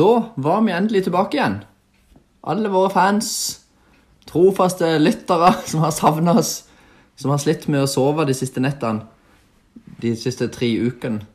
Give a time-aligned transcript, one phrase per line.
[0.00, 1.58] Da var vi endelig tilbake igjen.
[2.48, 3.30] Alle våre fans,
[4.28, 6.54] trofaste lyttere som har savna oss,
[7.20, 9.04] som har slitt med å sove de siste nettene,
[10.00, 11.26] de siste tre ukene.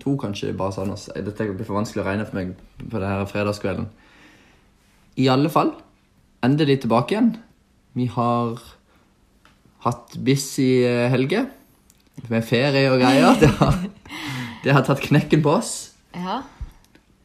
[0.00, 1.10] To, kanskje, bare oss.
[1.12, 3.90] Dette blir for vanskelig å regne for meg på denne fredagskvelden.
[5.20, 5.74] I alle fall,
[6.40, 7.34] endelig tilbake igjen.
[7.98, 8.62] Vi har
[9.84, 11.42] hatt busy eh, helge
[12.32, 13.36] med ferie og greier.
[13.42, 13.76] Det har,
[14.64, 15.74] det har tatt knekken på oss.
[16.16, 16.40] Ja.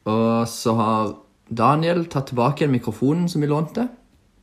[0.06, 1.14] Og så har
[1.50, 3.88] Daniel tatt tilbake igjen mikrofonen som vi lånte.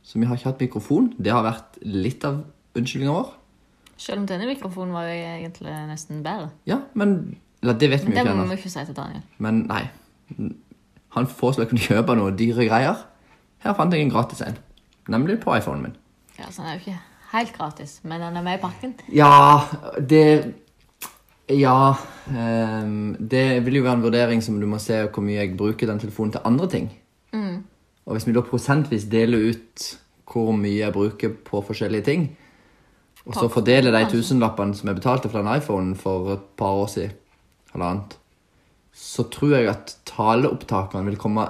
[0.04, 1.12] Så vi har ikke hatt mikrofon.
[1.16, 2.42] Det har vært litt av
[2.76, 3.32] unnskyldninga vår.
[3.96, 6.50] Selv om denne mikrofonen var jo egentlig nesten bedre.
[6.68, 8.48] Ja, men Eller det vet vi jo Det må ennå.
[8.50, 9.22] vi ikke si til Daniel.
[9.38, 9.84] Men nei.
[11.16, 13.04] Han foreslo jeg kunne kjøpe noe dyre greier.
[13.64, 14.58] Her fant jeg en gratis en.
[15.08, 15.94] Nemlig på iPhonen min.
[16.38, 16.98] Ja, så han er jo ikke
[17.32, 18.94] helt gratis, men han er med i pakken.
[19.14, 19.62] Ja,
[19.98, 20.54] det
[21.52, 21.94] Ja.
[22.24, 25.90] Um, det vil jo være en vurdering som du må se hvor mye jeg bruker
[25.90, 26.88] den telefonen til andre ting.
[28.04, 29.84] Og hvis vi da prosentvis deler ut
[30.28, 32.26] hvor mye jeg bruker på forskjellige ting,
[33.24, 36.90] og så fordeler de tusenlappene som jeg betalte for den iPhonen for et par år
[36.92, 37.14] siden,
[37.72, 38.18] halvannet,
[38.92, 41.46] så tror jeg at taleopptakene vil komme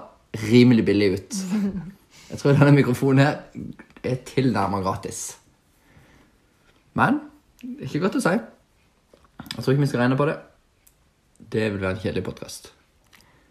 [0.46, 1.36] rimelig billig ut.
[2.30, 3.34] Jeg tror denne mikrofonen her
[4.02, 5.36] er tilnærmet gratis.
[6.96, 7.20] Men
[7.60, 8.32] det er ikke godt å si.
[9.56, 10.36] Jeg tror ikke vi skal regne på det.
[11.52, 12.70] Det vil være en kjedelig podkast.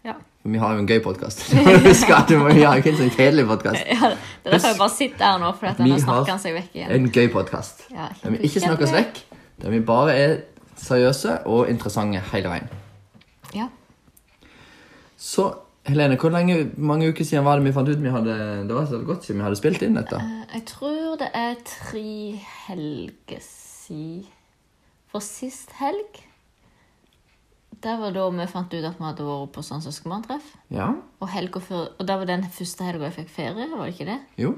[0.04, 0.14] Ja.
[0.44, 1.46] Vi har jo en gøy podkast.
[1.54, 3.80] Vi har ikke en sånn kjedelig podkast.
[3.88, 6.32] ja det er derfor jeg bare sitter her nå, for at Vi nå har snakker
[6.34, 6.90] han seg vekk igjen.
[6.98, 7.86] En gøy podkast.
[7.94, 9.22] Ja, Der vi ikke snakker oss vekk.
[9.62, 10.34] Der vi bare er
[10.76, 12.68] seriøse og interessante hele veien.
[13.56, 13.70] Ja.
[15.16, 15.52] Så
[15.84, 18.34] Helene, hvor lenge, mange uker siden var det vi fant ut vi hadde
[18.68, 20.16] Det var så godt siden vi hadde spilt inn dette.
[20.16, 22.04] Eh, Jeg tror det er tre
[22.68, 24.24] helger siden
[25.14, 26.16] For sist helg
[27.84, 30.46] Det var da vi fant ut at vi hadde vært på sånn søskenbarntreff.
[30.74, 30.88] Ja?
[31.22, 31.30] Og
[31.62, 34.16] før Og det var den første helga jeg fikk ferie, var det ikke det?
[34.40, 34.54] Jo.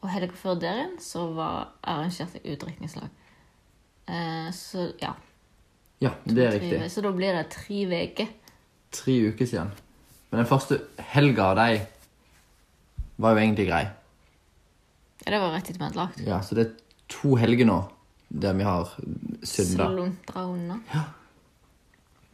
[0.00, 3.10] Og helga før der igjen så var arrangert et utdrikningslag.
[4.08, 5.12] Eh, så ja.
[6.00, 6.80] Ja, det er riktig.
[6.94, 8.32] Så da blir det tre uker.
[8.94, 9.74] Tre uker siden.
[10.30, 10.80] Men den første
[11.10, 11.82] helga av de
[13.18, 13.84] var jo egentlig grei.
[15.26, 16.24] Ja, det var rett etter vi hadde lagt.
[16.24, 16.74] Ja, Så det er
[17.10, 17.82] to helger nå
[18.30, 18.88] der vi har
[19.42, 19.86] synda.
[19.88, 20.76] Sluntra unna.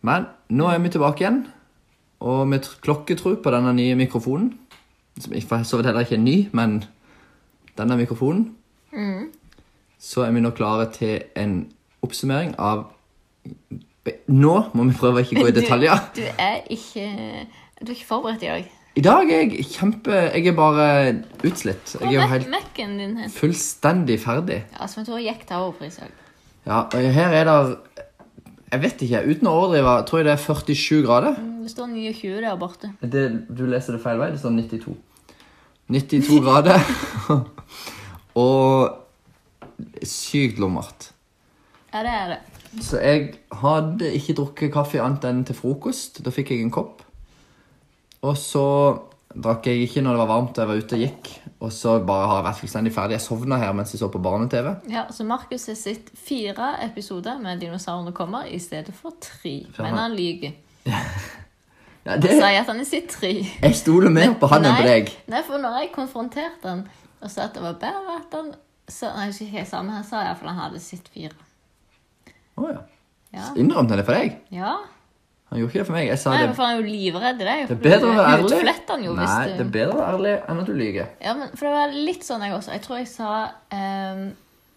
[0.05, 1.47] Men nå er vi tilbake igjen,
[2.21, 4.53] og med tr- klokketro på denne nye mikrofonen
[5.21, 6.85] Som for så vidt heller ikke er ny, men
[7.79, 8.55] denne mikrofonen
[9.99, 11.69] Så er vi nå klare til en
[12.03, 12.87] oppsummering av
[14.29, 16.01] Nå må vi prøve å ikke gå i detaljer.
[16.17, 17.07] Du, du er ikke
[17.81, 18.67] Du er ikke forberedt i dag.
[18.95, 20.85] I dag er jeg kjempe Jeg er bare
[21.43, 21.97] utslitt.
[21.99, 23.31] Jeg er jo helt Mac-en din hen?
[23.31, 24.61] fullstendig ferdig.
[24.77, 26.07] Ja, som jeg tror gikk til overpris i.
[26.67, 28.03] Ja, og her er det
[28.71, 31.37] Jeg vet ikke, uten å overdrive, tror jeg det er 47 grader.
[31.63, 32.91] Det står 29 der borte.
[33.03, 34.31] Det, du leser det feil vei.
[34.35, 34.95] Det står 92.
[35.95, 36.81] 92 grader.
[38.47, 41.11] og sykt lummert.
[41.93, 42.41] Ja, det er det.
[42.83, 46.19] Så jeg hadde ikke drukket kaffe annet enn til frokost.
[46.27, 47.05] Da fikk jeg en kopp.
[48.25, 48.65] Og så
[49.35, 51.31] drakk jeg ikke når det var varmt og jeg var ute og gikk.
[51.65, 53.17] Og så bare har jeg vært fullstendig ferdig.
[53.19, 54.69] Jeg sovna her mens jeg så på barne-TV.
[54.93, 59.55] Ja, Så Markus har sett fire episoder med dinosaurene kommer i stedet for tre.
[59.75, 60.53] For Men han- lyver.
[60.85, 61.01] Ja,
[62.11, 63.31] Han sier at han har sett tre.
[63.63, 65.13] jeg stoler mer på han enn på deg.
[65.33, 66.83] Nei, for når jeg konfronterte han
[67.25, 68.51] og sa at det var bedre at han
[68.89, 71.33] så, Nei, ikke helt samme, han sa iallfall han hadde sett fire.
[72.61, 72.83] Å ja.
[73.33, 73.47] Ja.
[73.57, 74.37] Innrømte han det for deg?
[74.53, 74.75] ja.
[75.55, 76.09] Han gjorde ikke det for meg.
[76.11, 77.61] Jeg sa Nei, det men for han er jo livredd i deg.
[77.69, 78.73] Det er bedre å være ærlig.
[78.89, 81.13] Han jo hvis Nei, du det er bedre å være ærlig enn at du lyver.
[81.23, 82.73] Ja, men for det var litt sånn jeg også.
[82.75, 83.29] Jeg tror jeg sa
[83.79, 84.25] ehm,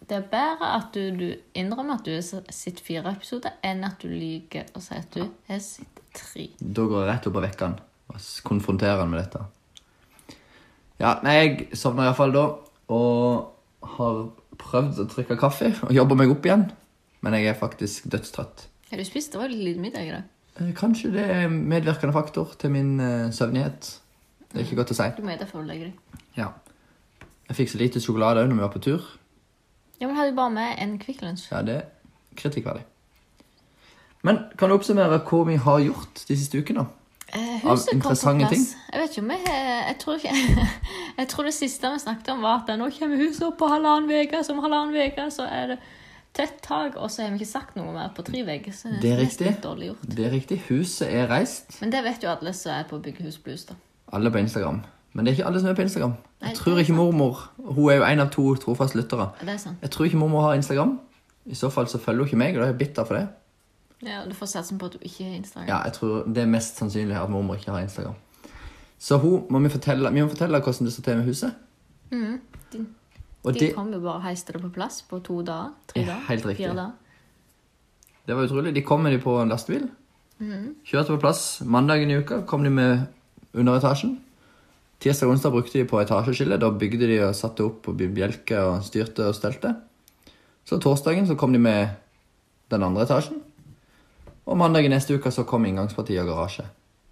[0.05, 3.97] Det er bedre at du, du innrømmer at du har sett fire episoder, enn at
[4.05, 6.47] du lyver og sier at du har sett tre.
[6.61, 7.77] Da går jeg rett opp og vekker han
[8.13, 9.41] og konfronterer han med dette.
[11.01, 12.45] Ja, nei, jeg sovna iallfall da,
[12.93, 14.23] og har
[14.61, 16.69] prøvd å drikke kaffe og jobbe meg opp igjen.
[17.25, 18.67] Men jeg er faktisk dødstrøtt.
[18.91, 19.33] Har du spist?
[19.33, 20.33] Det var litt lite middag i dag.
[20.59, 23.99] Eh, Kanskje det er en medvirkende faktor til min uh, søvnighet.
[24.51, 25.07] Det er ikke godt å si.
[25.17, 26.25] Du må før du legger deg.
[26.37, 26.51] Ja.
[27.47, 29.07] Jeg fikk så lite sjokolade når vi var på tur.
[30.01, 31.47] Ja, men hadde du bare med en Kvikk Lunsj?
[31.51, 32.83] Ja, det er kritikkverdig.
[34.25, 36.85] Men kan du oppsummere hva vi har gjort de siste ukene?
[37.35, 38.63] Eh, Av interessante ting?
[38.93, 40.67] Jeg vet ikke om jeg, jeg tror ikke
[41.19, 44.11] Jeg tror det siste vi snakket om, var at nå kommer huset opp på halvannen
[44.11, 44.43] uke.
[44.43, 45.79] Så om halvannen uke så er det
[46.37, 48.73] tett tak, og så har vi ikke sagt noe mer på tre vegger.
[48.77, 49.47] Så Det er riktig.
[49.49, 50.05] litt dårlig gjort.
[50.15, 50.59] Det er riktig.
[50.69, 51.79] Huset er reist.
[51.81, 53.73] Men det vet jo alle som er på Byggehus Blues, da.
[54.13, 54.81] Alle på Instagram.
[55.13, 56.13] Men det er ikke alle som er på Instagram.
[56.41, 59.31] Nei, Jeg tror ikke mormor Hun er jo en av to trofaste lyttere.
[59.41, 59.77] Det er sant.
[59.81, 60.99] Jeg tror ikke mormor har Instagram.
[61.45, 63.27] I så fall så følger hun ikke meg, og da er jeg bitter for det.
[64.05, 65.67] Ja, Du får satse på at hun ikke har Instagram.
[65.67, 68.13] Ja, jeg tror Det er mest sannsynlig at mormor ikke har Instagram.
[68.99, 71.53] Så hun må vi fortelle, vi må fortelle hvordan det står til med huset.
[72.11, 72.39] Mhm.
[72.73, 72.85] De,
[73.47, 75.71] Og de det, kom jo bare og heiste det på plass på to dager.
[75.87, 76.23] Tre dager.
[76.27, 76.65] helt riktig.
[76.65, 76.91] Fire dager.
[78.27, 78.75] det var utrolig.
[78.75, 79.89] De kom med de på en lastebil.
[80.39, 80.75] Mhm.
[80.85, 81.61] Kjørte på plass.
[81.65, 83.07] Mandagen i uka kom de med
[83.53, 84.17] underetasjen.
[84.99, 86.59] Tirsdag og onsdag brukte de på etasjeskille.
[86.59, 89.75] Da bygde de og satte opp og bjelke og styrte og stelte.
[90.65, 91.87] Så torsdagen så kom de med
[92.69, 93.41] den andre etasjen.
[94.47, 96.65] Og mandagen neste uke så kom inngangspartiet og garasje.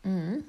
[0.03, 0.43] Mm.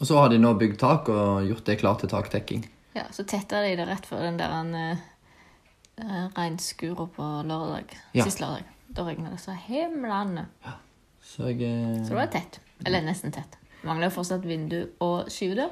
[0.00, 2.64] Og så har de nå bygd tak og gjort det klart til taktekking.
[2.92, 7.94] Ja, så tetta de det rett før den der uh, regnskura på lørdag.
[8.12, 8.26] Ja.
[8.26, 8.68] Sist lørdag.
[8.92, 10.46] Da regna det så himlende.
[11.22, 12.60] Så jeg eh, Så det var tett.
[12.84, 13.56] Eller nesten tett.
[13.86, 15.70] Mangler jo fortsatt vindu og skyvedør,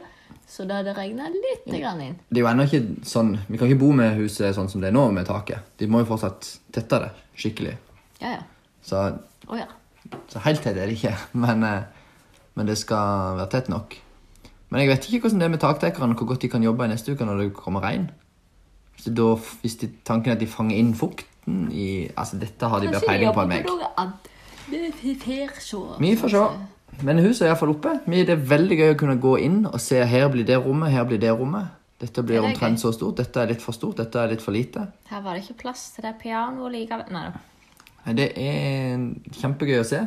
[0.48, 2.16] så da hadde regna litt grann inn.
[2.30, 4.90] Det er jo ennå ikke sånn Vi kan ikke bo med huset sånn som det
[4.90, 5.68] er nå, med taket.
[5.78, 7.76] De må jo fortsatt tette det skikkelig.
[8.22, 8.42] Ja, ja.
[8.82, 9.02] Så,
[9.46, 9.68] oh, ja.
[10.32, 11.14] så helt tett er det ikke.
[11.44, 11.82] Men, eh,
[12.58, 13.94] men det skal være tett nok.
[14.70, 16.92] Men jeg vet ikke hvordan det er med takdekkerne, hvor godt de kan jobbe i
[16.92, 18.10] neste uke når det kommer regn.
[18.94, 19.28] Hvis, det da,
[19.62, 23.00] hvis de, tanken er at de fanger inn fukten i Altså, dette har de bedre
[23.08, 23.66] peiling på enn meg.
[25.98, 26.44] Vi får se.
[27.06, 27.96] Men huset er iallfall oppe.
[28.06, 31.06] Det er veldig gøy å kunne gå inn og se her blir det rommet, her
[31.08, 31.76] blir det rommet.
[32.00, 33.18] Dette blir det omtrent så stort.
[33.20, 34.86] Dette er litt for stort, dette er litt for lite.
[35.10, 37.10] Her var det ikke plass til det pianoet likevel.
[37.12, 39.02] Nei, Det er
[39.36, 40.00] kjempegøy å se.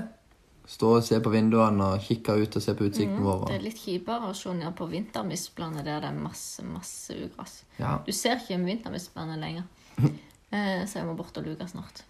[0.66, 3.42] Stå og se på vinduene og kikke ut og se på utsikten vår.
[3.42, 7.12] Mm, Det er litt kjipere å se ned på vintermisplene der det er masse, masse
[7.26, 7.64] ugress.
[7.80, 9.64] ja, Du ser ikke vintermisplene lenger.
[10.54, 12.04] Eh, Så jeg må bort og luke snart.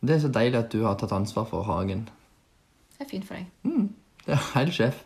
[0.00, 2.08] det er så deilig at du har tatt ansvar for hagen.
[2.98, 3.46] Det er fint for deg.
[4.24, 5.02] Det er helt sjef.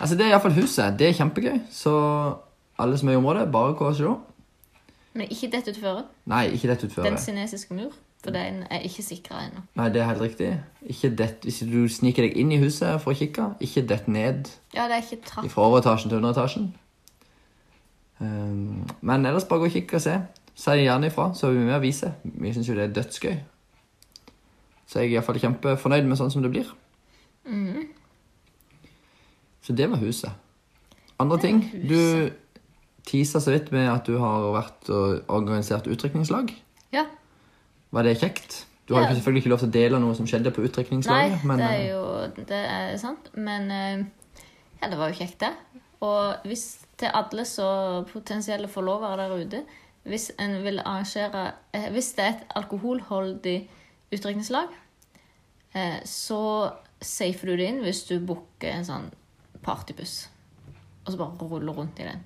[0.00, 0.98] Altså, det er iallfall huset.
[0.98, 1.60] Det er kjempegøy.
[1.70, 1.92] Så
[2.78, 4.10] alle som er i området, bare gå og se.
[5.14, 6.04] Men ikke dette utføret.
[6.26, 7.06] Nei, ikke dette utføret.
[7.12, 7.92] Den kinesiske mur.
[8.24, 9.60] For den er ikke sikra ennå.
[9.78, 10.48] Nei, det er helt riktig.
[10.90, 14.50] Ikke dett, hvis du sniker deg inn i huset for å kikke, ikke dett ned
[14.74, 15.46] Ja, det er ikke trapp.
[15.52, 16.72] fra overetasjen til underetasjen.
[18.18, 20.16] Um, men ellers bare gå og kikke og se.
[20.58, 22.16] Si gjerne ifra, så er vi med og viser.
[22.24, 23.36] Vi syns jo det er dødsgøy.
[24.88, 26.74] Så jeg er iallfall kjempefornøyd med sånn som det blir.
[27.46, 27.86] Mm.
[29.62, 30.32] Så det var huset.
[31.20, 31.62] Andre ting.
[31.86, 32.30] Du
[33.08, 36.50] tisa så vidt med at du har vært og organisert utdrikningslag.
[36.92, 37.06] Ja.
[37.92, 38.64] Var det kjekt?
[38.88, 39.14] Du har jo Ja.
[39.14, 41.44] selvfølgelig ikke lov til å dele noe som skjedde på Nei, utdrikningslaget.
[41.44, 43.28] men, det er eh, jo det er sant.
[43.36, 44.04] Men eh,
[44.82, 45.52] ja, det var jo kjekt, det.
[46.00, 49.64] Og hvis til alle så potensielle forlovere der ute
[50.06, 53.68] Hvis en vil arrangere eh, Hvis det er et alkoholholdig
[54.12, 54.68] utdrikningslag,
[55.74, 59.10] eh, så safer du det inn hvis du booker en sånn
[59.62, 60.28] partybuss.
[61.04, 62.22] Og så bare ruller rundt i den.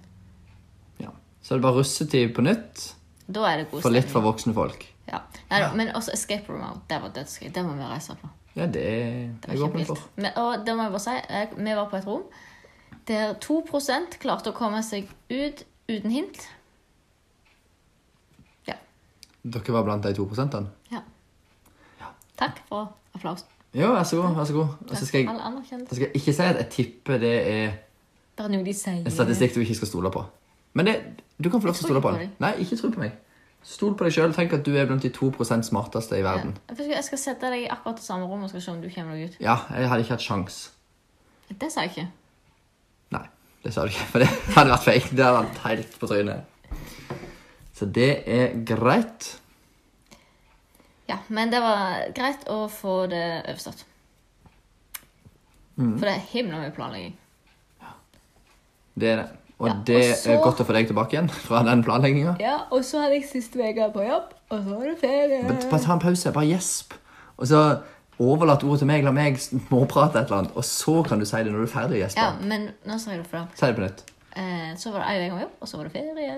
[1.00, 1.08] ja.
[1.42, 2.94] Så er det bare russetid på nytt
[3.28, 4.86] Da er det god for litt for voksne folk.
[5.12, 5.18] Ja.
[5.50, 6.78] Neida, Men også Escape Room Out.
[6.90, 7.50] Det var dødsgøy.
[7.54, 8.28] Det må vi reise på.
[8.56, 9.98] Ja, det er Det var jeg åpen kjempevilt.
[9.98, 10.08] for.
[10.16, 12.22] Men, og det må jeg bare si, jeg, vi var på et rom
[13.08, 16.44] der 2% klarte å komme seg ut uten hint.
[18.68, 18.74] Ja.
[19.42, 20.70] Dere var blant de to prosentene?
[20.92, 21.00] ja.
[22.38, 23.44] Takk for applaus.
[23.74, 24.34] Jo, vær så god.
[24.36, 24.68] vær så god.
[24.90, 25.28] Og så skal jeg,
[25.88, 27.74] så skal jeg ikke si at jeg tipper det er
[28.38, 29.02] Det er noe de sier.
[29.04, 30.24] en statistikk du ikke skal stole på.
[30.74, 30.94] Men det,
[31.38, 32.32] du kan få lov til å stole på den.
[32.40, 33.12] Nei, ikke tro på meg.
[33.62, 34.32] Stol på deg sjøl.
[34.34, 36.56] Tenk at du er blant de 2% smarteste i verden.
[36.78, 39.14] Jeg skal sette deg i akkurat det samme rommet og skal se om du kommer
[39.19, 39.36] deg ut.
[39.42, 40.58] Ja, jeg hadde ikke hatt sjans.
[41.52, 42.08] Det sa jeg ikke.
[43.14, 43.26] Nei,
[43.62, 44.08] det sa du ikke.
[44.14, 45.12] For det hadde vært fake.
[45.12, 46.74] Det hadde vært helt på trynet.
[47.76, 49.31] Så det er greit.
[51.10, 53.84] Ja, men det var greit å få det overstått.
[55.76, 55.96] Mm.
[55.98, 57.19] For det er himla mye planlegging.
[58.94, 59.28] Det er det.
[59.62, 62.36] Og Ja, det og så- er godt å få deg tilbake igjen fra den planlegginga.
[62.42, 65.42] Ja, og så hadde jeg siste uke på jobb, og så var det ferie.
[65.70, 66.32] Bare ta en pause.
[66.34, 66.96] Bare gjesp.
[67.38, 67.60] Og så
[68.19, 69.04] overlat ordet til meg.
[69.04, 70.56] La meg småprate et eller annet.
[70.58, 72.19] Og så kan du si det når du er ferdig å gjespe.
[72.19, 73.48] Ja, men nå sa jeg det for deg.
[73.54, 74.02] Si det på nytt.
[74.34, 76.36] Eh, så var det ei uke på jobb, og så var det ferie.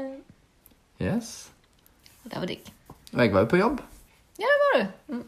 [1.01, 1.49] Yes.
[2.25, 2.71] Og det var digg.
[3.15, 3.81] Og jeg var jo på jobb.
[4.39, 5.15] Ja, det var du.
[5.15, 5.25] Mm.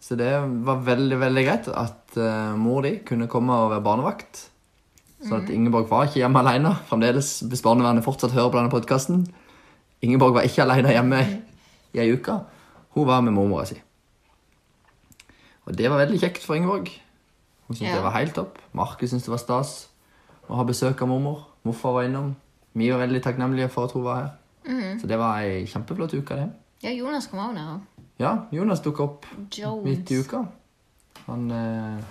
[0.00, 0.30] Så det
[0.66, 4.49] var veldig veldig greit at uh, mor di kunne komme og være barnevakt.
[5.20, 6.70] Sånn at Ingeborg var ikke hjemme alene.
[6.88, 9.26] Fremdeles, hvis barnevernet fortsatt hører på denne podkasten.
[10.02, 11.18] Ingeborg var ikke alene hjemme
[11.92, 12.38] i ei uke.
[12.96, 13.76] Hun var med mormora si.
[15.66, 16.88] Og det var veldig kjekt for Ingeborg.
[17.68, 17.96] Hun syntes Ja.
[17.96, 18.58] det var helt topp.
[18.72, 19.88] Markus syntes det var stas
[20.48, 21.44] å ha besøk av mormor.
[21.64, 22.34] Morfar var innom.
[22.74, 24.30] Vi var veldig takknemlige for at hun var her.
[24.98, 26.50] Så det var ei kjempeflott uke, det.
[26.82, 27.80] Ja, Jonas kom òg ned.
[28.18, 29.84] Ja, Jonas dukka opp Jones.
[29.84, 30.46] midt i uka.
[31.26, 32.02] Han eh,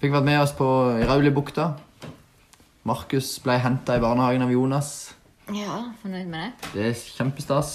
[0.00, 0.64] fikk vært med oss på
[1.06, 1.76] Raulibukta.
[2.84, 4.88] Markus ble henta i barnehagen av Jonas.
[5.52, 6.72] Ja, fornøyd med det.
[6.74, 7.70] Det er kjempestas.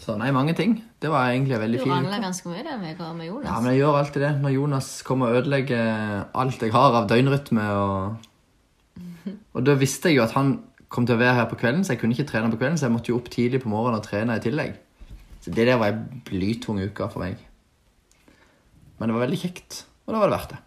[0.00, 0.78] Så nei, mange ting.
[1.00, 2.22] Det var egentlig en Du veldig fin rangla uke.
[2.24, 3.50] ganske mye den med, med Jonas.
[3.50, 4.30] Ja, men jeg gjør alltid det.
[4.40, 8.16] Når Jonas kommer og ødelegger alt jeg har av døgnrytme og
[9.54, 10.54] Og da visste jeg jo at han
[10.88, 12.88] kom til å være her på kvelden, så jeg kunne ikke trene på kvelden, så
[12.88, 14.74] jeg måtte jo opp tidlig på morgenen og trene i tillegg.
[15.44, 17.38] Så det der var ei blytung uke for meg.
[18.98, 20.60] Men det var veldig kjekt, og da var det verdt det.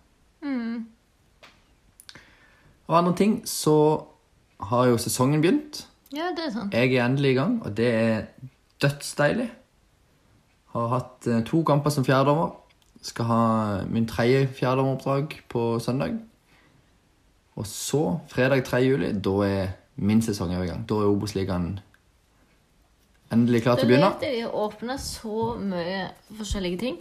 [2.89, 3.75] Av andre ting så
[4.69, 5.85] har jo sesongen begynt.
[6.13, 6.73] Ja, det er sant.
[6.73, 8.25] Jeg er endelig i gang, og det er
[8.83, 9.47] dødsdeilig.
[10.73, 12.51] Har hatt eh, to kamper som fjerdedommer.
[13.03, 13.41] Skal ha
[13.89, 16.19] min tredje fjerdedommeroppdrag på søndag.
[17.55, 18.77] Og så, fredag 3.
[18.83, 20.85] juli, da er min sesong i gang.
[20.89, 21.79] Da er Obos-ligaen
[23.33, 24.13] endelig klar til å begynne.
[24.15, 25.99] vet jeg de har åpna så mye
[26.37, 26.97] forskjellige ting,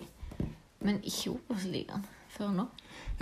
[0.81, 2.69] men ikke Obos-ligaen før nå.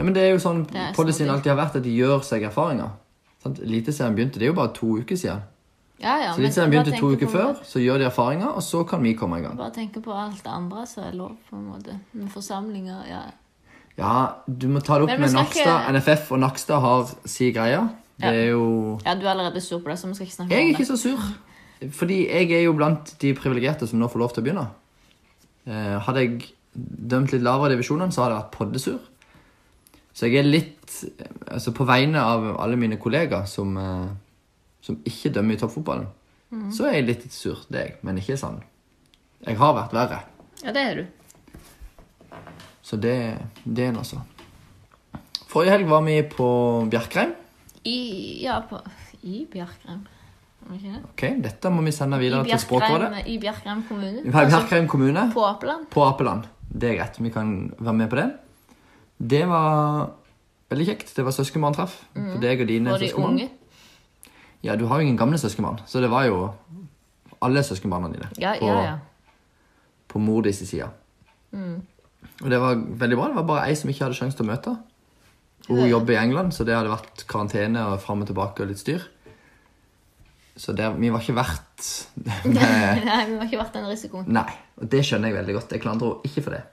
[0.01, 2.47] Ja, men det er jo sånn er policyen alltid har vært, at de gjør seg
[2.49, 2.95] erfaringer.
[3.45, 3.59] Sant?
[3.61, 5.43] Eliteserien begynte, det er jo bare to uker siden.
[6.01, 9.05] Ja, ja, Så Eliteserien begynte to uker før, så gjør de erfaringer, og så kan
[9.05, 9.59] vi komme i gang.
[9.61, 11.99] Bare tenke på alt det andre som er lov, på en måte.
[12.17, 13.21] Med forsamlinger, ja.
[13.99, 14.15] Ja,
[14.49, 15.91] du må ta det opp med Nakstad.
[15.93, 17.83] NFF og Nakstad har si greie.
[18.21, 18.65] Det er jo
[19.05, 20.57] Ja, du er allerede sur på det, så vi skal ikke snakke om det.
[20.57, 21.29] Jeg er ikke så sur.
[22.01, 24.67] Fordi jeg er jo blant de privilegerte som nå får lov til å begynne.
[25.69, 26.51] Eh, hadde jeg
[27.13, 28.99] dømt litt lavere i divisjonene, så hadde jeg vært poddesur.
[30.13, 30.77] Så jeg er litt
[31.51, 34.09] Altså på vegne av alle mine kollegaer som, eh,
[34.83, 36.09] som ikke dømmer i toppfotballen,
[36.75, 37.97] så er jeg litt sur, det er jeg.
[38.03, 38.59] Men ikke sann.
[39.47, 40.19] Jeg har vært verre.
[40.65, 41.05] Ja, det er du.
[42.83, 43.15] Så det,
[43.65, 44.19] det er en, altså.
[45.51, 46.49] Forrige helg var vi på
[46.91, 47.37] Bjerkreim.
[47.87, 47.99] I,
[48.43, 48.83] ja, på,
[49.23, 50.03] i Bjerkreim.
[50.71, 51.01] Er?
[51.09, 53.25] Ok, Dette må vi sende videre til Språkrådet.
[53.27, 54.23] I Bjerkreim kommune.
[54.27, 55.31] Bjerkreim kommune.
[55.35, 55.89] På Apeland.
[55.91, 56.51] på Apeland.
[56.71, 57.19] Det er greit.
[57.19, 58.29] Vi kan være med på det.
[59.21, 60.11] Det var
[60.73, 61.15] veldig kjekt.
[61.17, 63.37] Det var søskenbarntreff for deg og dine de søskenbarn.
[63.37, 63.51] unge.
[64.65, 66.51] Ja, du har jo ingen gamle søskenbarn, så det var jo
[67.41, 68.99] alle søskenbarna dine Ja, på, ja, ja.
[70.09, 70.89] på mor di side.
[71.53, 71.81] Mm.
[72.43, 73.29] Og det var veldig bra.
[73.29, 74.75] Det var bare ei som ikke hadde sjanse til å møte.
[75.69, 78.81] Hun jobber i England, så det hadde vært karantene og fram og tilbake og litt
[78.81, 79.05] styr.
[80.61, 81.87] Så det, vi var ikke verdt.
[82.45, 84.27] Nei, vi var ikke verdt den risikoen.
[84.29, 84.49] Nei,
[84.81, 85.73] og det skjønner jeg veldig godt.
[85.77, 86.65] Jeg klandrer henne ikke for det.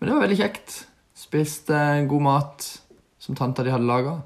[0.00, 0.74] Men det var veldig kjekt.
[1.14, 1.76] Spiste
[2.10, 2.64] god mat
[3.22, 4.16] som tanta di hadde laga.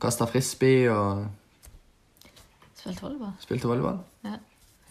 [0.00, 1.24] Kasta frisbee og
[2.78, 3.32] Spilte volleyball.
[3.40, 3.98] spilte volleyball.
[4.24, 4.34] Ja.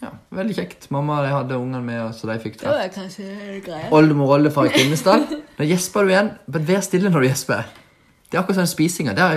[0.02, 0.90] Ja, Veldig kjekt.
[0.90, 2.98] Mamma de hadde ungene med, så de fikk treff.
[3.94, 5.22] Oldemor og oldefar i Kvinesdal.
[5.58, 6.30] Nå gjesper du igjen.
[6.46, 7.64] men vær stille når du gjesper.
[8.28, 9.14] Det er akkurat sånn spisinga.
[9.14, 9.28] Det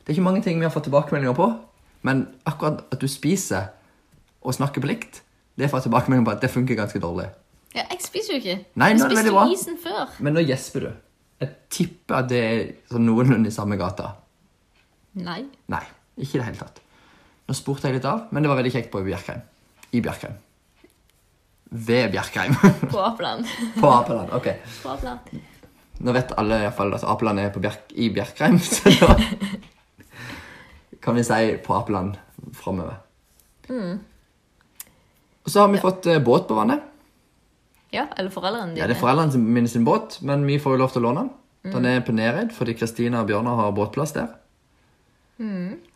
[0.00, 1.46] det er ikke mange ting vi har fått tilbakemeldinger på,
[2.02, 3.68] men akkurat at du spiser
[4.42, 5.20] og snakker på likt,
[5.56, 7.28] det får jeg tilbakemeldinger på at det funker ganske dårlig.
[7.76, 8.56] Ja, jeg spiser jo ikke.
[8.74, 10.08] Nei, jeg spiste isen før.
[10.18, 10.90] Men nå gjesper du.
[11.40, 14.12] Jeg tipper at det er sånn noenlunde i samme gata.
[15.20, 15.40] Nei.
[15.72, 15.82] Nei,
[16.20, 16.80] ikke i det hele tatt.
[17.48, 19.40] Nå spurte jeg litt av, men det var veldig kjekt på Bjerkreim.
[19.96, 20.36] I Bjerkreim.
[21.70, 22.54] Ved Bjerkreim.
[22.90, 23.48] På Apeland.
[23.80, 24.34] på Apeland.
[24.36, 24.50] Ok.
[24.82, 25.32] På Apeland.
[26.00, 29.16] Nå vet alle i hvert fall at Apeland er på Bjerk i Bjerkreim, så da
[31.00, 32.16] kan vi si på Apeland
[32.56, 33.00] framover.
[35.40, 36.89] Og så har vi fått eh, båt på vannet.
[37.92, 38.78] Ja, eller foreldrene dine.
[38.82, 41.24] Ja, Det er foreldrene mine sin båt, men vi får jo lov til å låne
[41.26, 41.72] den.
[41.72, 44.28] Den er på Nereid fordi Kristina og Bjørnar har båtplass der.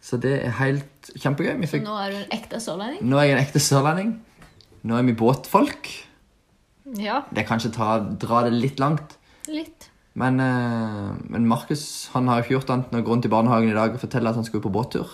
[0.04, 1.58] Så det er helt kjempegøy.
[1.60, 3.02] Vi Så nå er du en ekte sørlending?
[3.04, 4.14] nå er jeg en ekte sørlending.
[4.84, 5.90] Nå er vi båtfolk.
[6.96, 9.16] Ja, Det kan ikke ta, dra det litt langt.
[9.48, 9.90] litt.
[10.14, 13.28] Men, eh, men Markus han har jo ikke gjort annet enn å gå rundt i
[13.28, 15.08] barnehagen i dag og fortelle at han skulle på båttur.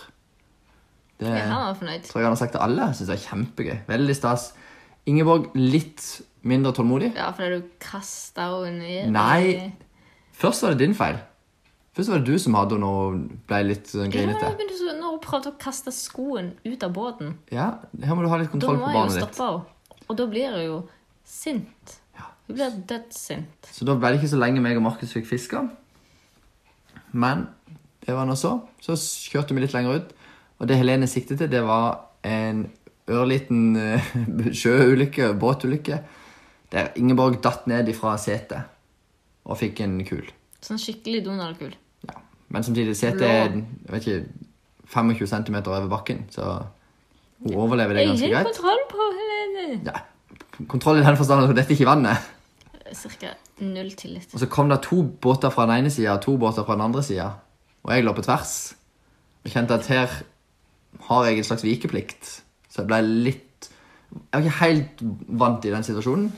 [1.19, 2.03] Det fornøyd.
[2.05, 2.87] tror jeg han har sagt til alle.
[2.89, 3.79] Jeg synes det er kjempegøy.
[3.89, 4.53] Veldig stas.
[5.07, 7.13] Ingeborg litt mindre tålmodig.
[7.17, 9.73] Ja, fordi du kasta henne ned Nei.
[10.41, 11.19] Først var det din feil.
[11.97, 13.19] Først var det du som hadde henne og
[13.51, 14.53] ble litt sånn Ja, grinete.
[14.59, 18.29] jeg så, når hun prøvde å kaste skoen ut av båten, Ja, her må du
[18.33, 19.35] ha litt da kontroll må på jeg jo barnet ditt.
[19.35, 20.07] stoppe henne.
[20.09, 20.79] Og da blir hun jo
[21.25, 21.99] sint.
[22.17, 22.25] Ja.
[22.49, 23.69] Hun blir dødssint.
[23.73, 25.69] Så da ble det ikke så lenge meg og Markus fikk fiska.
[27.13, 27.49] Men
[28.07, 28.61] det var nå så.
[28.83, 30.13] Så kjørte vi litt lenger ut.
[30.61, 32.65] Og det Helene siktet til, det var en
[33.11, 34.11] ørliten eh,
[34.61, 36.01] sjøulykke, båtulykke,
[36.73, 38.63] der Ingeborg datt ned ifra setet
[39.45, 40.27] og fikk en kul.
[40.63, 41.73] Sånn skikkelig Donald-kul.
[42.07, 42.19] Ja.
[42.53, 44.49] Men samtidig, setet er jeg vet ikke,
[44.91, 46.67] 25 cm over bakken, så
[47.41, 48.51] hun overlever det Jeg ganske har greit.
[48.53, 49.81] kontroll på Helene.
[49.87, 50.67] Ja.
[50.69, 52.29] Kontroll i den forstand at hun detter ikke i vannet.
[52.93, 54.29] Cirka null tillit.
[54.35, 56.85] Og så kom det to båter fra den ene sida og to båter fra den
[56.89, 57.29] andre sida.
[57.87, 58.75] Og jeg lå på tvers.
[59.45, 60.11] Og kjente at her
[61.07, 62.31] har jeg en slags vikeplikt.
[62.69, 63.01] Så jeg ble
[63.31, 63.71] litt
[64.11, 65.03] Jeg var ikke helt
[65.39, 66.33] vant i den situasjonen.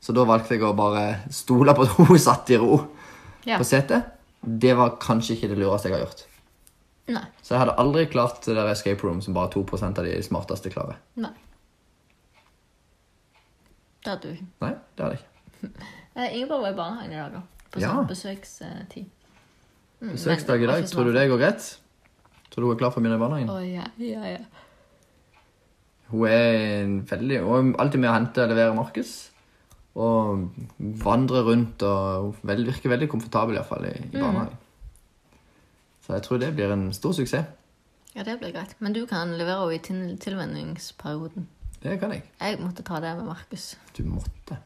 [0.00, 2.78] Så da valgte jeg å bare stole på at hun satt i ro
[3.46, 3.58] Ja.
[3.58, 4.04] på setet.
[4.42, 6.24] Det var kanskje ikke det lureste jeg har gjort.
[7.08, 7.24] Nei.
[7.42, 10.70] Så jeg hadde aldri klart det der escape room som bare 2% av de smarteste
[10.70, 10.98] klarer.
[11.16, 11.32] Nei.
[14.04, 14.46] Det hadde du ikke.
[14.62, 15.86] Nei, det hadde jeg ikke.
[16.18, 17.40] Eh, Ingeborg var i barnehagen i dag, da.
[17.70, 17.90] På Ja.
[18.02, 19.04] besøkstid.
[20.02, 20.86] Mm, Besøksdag i dag.
[20.90, 21.66] Tror du det går greit?
[22.50, 23.50] Tror du hun er klar for å begynne i barnehagen?
[23.54, 24.38] Oh, ja, ja, ja.
[26.10, 29.27] Hun er veldig Hun er alltid med å hente og levere Markus.
[29.98, 30.44] Og
[31.02, 34.54] vandre rundt og vel- virker veldig komfortabel i, hvert fall, i, i barnehagen.
[36.06, 37.48] Så jeg tror det blir en stor suksess.
[38.14, 38.76] Ja, det blir greit.
[38.78, 41.48] Men du kan levere henne i til tilvenningsperioden.
[41.82, 42.22] Det kan jeg.
[42.40, 43.76] Jeg måtte ta det med Markus.
[43.98, 44.56] Du måtte.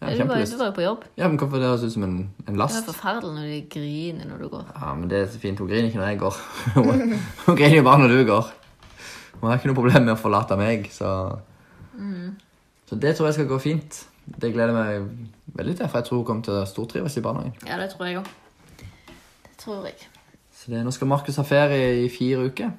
[0.00, 1.04] Ja, du, var, jo på jobb.
[1.18, 4.28] Ja, men Hvorfor det høres ut som en, en Det er forferdelig når de griner
[4.30, 4.66] når du går.
[4.76, 5.58] Ja, men det er så fint.
[5.58, 6.36] Hun griner ikke når jeg går.
[7.46, 8.52] Hun, griner jo bare når du går.
[9.40, 11.10] Hun har ikke noe problem med å forlate meg, så
[12.88, 13.98] Så det tror jeg skal gå fint.
[14.36, 17.22] Det gleder jeg meg veldig til, for jeg tror hun kommer til å stortrives i
[17.24, 17.54] barnehagen.
[17.66, 18.28] Ja, det tror jeg òg.
[19.46, 19.94] Det tror jeg.
[20.52, 22.72] Så det, nå skal Markus ha ferie i fire uker.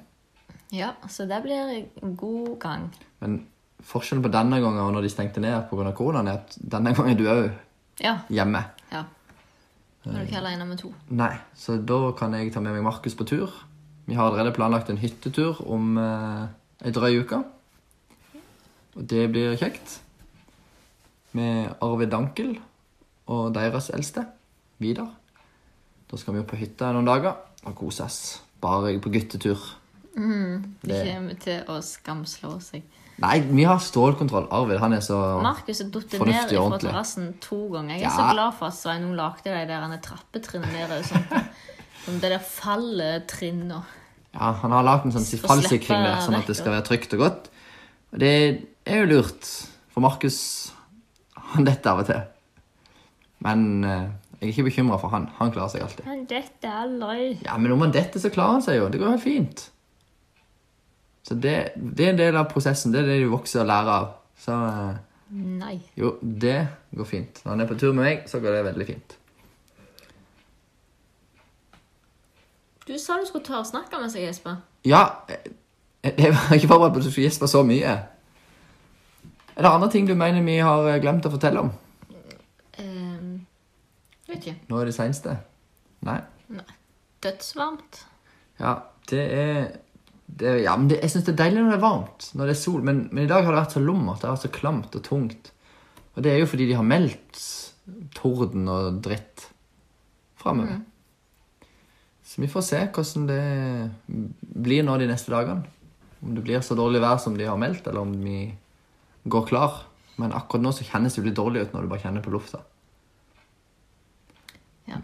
[0.72, 2.84] Ja, så det blir en god gang.
[3.20, 3.40] Men
[3.82, 5.92] forskjellen på denne gangen og når de stengte ned pga.
[5.96, 7.50] koronaen, er at denne gangen er du òg
[8.04, 8.18] Ja.
[8.30, 8.64] hjemme.
[8.92, 9.04] ja.
[10.04, 10.94] Nå er du ikke aleine med to.
[11.10, 13.50] Nei, så da kan jeg ta med meg Markus på tur.
[14.06, 16.46] Vi har allerede planlagt en hyttetur om eh,
[16.86, 17.42] ei drøy uke.
[18.96, 19.98] Og det blir kjekt.
[21.32, 22.56] Med Arvid Dankel
[23.30, 24.24] og deres eldste,
[24.82, 25.10] Vidar.
[26.10, 27.36] Da skal vi opp på hytta noen dager
[27.68, 28.40] og kose oss.
[28.60, 29.60] Bare på guttetur.
[30.14, 32.82] De Det- kommer til å skamslå seg.
[33.20, 34.48] Nei, vi har stålkontroll.
[34.50, 37.96] Arvid han er så Markus er datt ned fra terrassen to ganger.
[37.98, 38.16] Jeg er Ja.
[38.16, 41.28] så glad for at Sveinung lagde de der trappetrinnene og sånt.
[42.04, 43.84] Som det der falletrinnene.
[44.34, 47.18] Ja, han har lagd en sånn fallsikring der, sånn at det skal være trygt og
[47.18, 47.48] godt.
[48.12, 49.44] Og det er jo lurt,
[49.92, 50.72] for Markus
[51.54, 52.22] han detter av og til.
[53.44, 54.08] Men eh,
[54.40, 55.28] jeg er ikke bekymra for han.
[55.38, 56.06] Han klarer seg alltid.
[56.08, 58.88] Men dette er aldri Ja, Men om han detter, så klarer han seg jo.
[58.92, 59.66] Det går helt fint.
[61.28, 62.92] Så det, det er en del av prosessen.
[62.94, 64.10] Det er det de vokser og lærer av.
[64.40, 65.00] Så eh,
[65.60, 65.76] Nei.
[66.00, 66.58] jo, det
[66.96, 67.42] går fint.
[67.44, 69.16] Når han er på tur med meg, så går det veldig fint.
[72.88, 74.56] Du sa du skulle tørre snakke med seg, Jesper.
[74.88, 75.52] Ja, jeg,
[76.16, 77.92] jeg var ikke forberedt på at du skulle gjespe så mye.
[79.60, 81.66] Er det andre ting du mener vi har eh, glemt å fortelle om?
[82.80, 83.32] Um,
[84.24, 84.54] vet ikke.
[84.70, 85.34] Nå er det seneste.
[86.08, 86.16] Nei.
[86.48, 86.64] Nei.
[87.20, 87.98] Dødsvarmt.
[88.56, 88.78] Ja,
[89.12, 89.58] det er,
[90.24, 92.28] det er Ja, men det, jeg syns det er deilig når det er varmt.
[92.32, 92.80] Når det er sol.
[92.88, 94.22] Men, men i dag har det vært så lummert.
[94.22, 95.52] Det har vært så klamt og tungt.
[96.14, 97.44] Og det er jo fordi de har meldt
[98.16, 99.44] torden og dritt
[100.40, 100.80] framover.
[102.24, 103.44] Så vi får se hvordan det
[104.40, 105.68] blir nå de neste dagene.
[106.24, 108.40] Om det blir så dårlig vær som de har meldt, eller om vi
[109.32, 109.80] går klar.
[110.20, 112.60] Men akkurat nå så kjennes det litt dårlig ut når du bare kjenner på lufta.
[114.90, 114.98] Ja.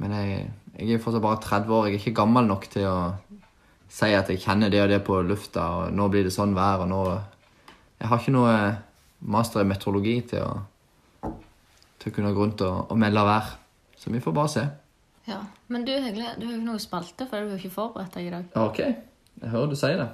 [0.00, 0.46] Men jeg,
[0.78, 1.88] jeg er fortsatt bare 30 år.
[1.88, 2.98] Jeg er ikke gammel nok til å
[3.94, 6.82] si at jeg kjenner det og det på lufta, og nå blir det sånn vær,
[6.84, 7.04] og nå
[8.00, 8.54] Jeg har ikke noe
[9.32, 11.28] master i meteorologi til å,
[12.02, 13.52] til å kunne gå rundt og, og melde vær.
[13.96, 14.64] Så vi får bare se.
[15.30, 15.38] ja.
[15.72, 18.26] Men du, Hegle, du har jo ikke noe spalte, for du har ikke forberedt deg
[18.26, 18.50] i dag.
[18.60, 18.80] OK.
[19.40, 20.10] Jeg hører du sier det.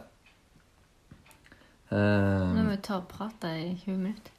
[1.90, 4.30] Nå Eh, må vi ta og prate i 20 minutter.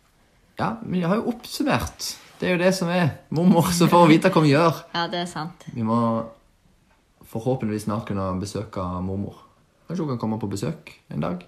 [0.60, 2.18] ja, men jeg har jo oppsummert.
[2.40, 4.84] Det er jo det som er mormor, så får vite hva vi gjør.
[4.96, 5.66] Ja, det er sant.
[5.74, 5.98] Vi må
[7.32, 9.36] forhåpentligvis snart kunne besøke mormor.
[9.88, 11.44] Kanskje hun kan komme på besøk en dag.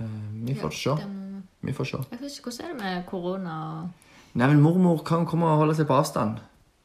[0.00, 0.06] Eh,
[0.46, 0.96] Vi får se.
[1.64, 1.98] Vi får se.
[2.10, 3.88] Jeg vet ikke, Hvordan er det med korona og
[4.34, 6.38] Nei, men mormor kan komme og holde seg på avstand.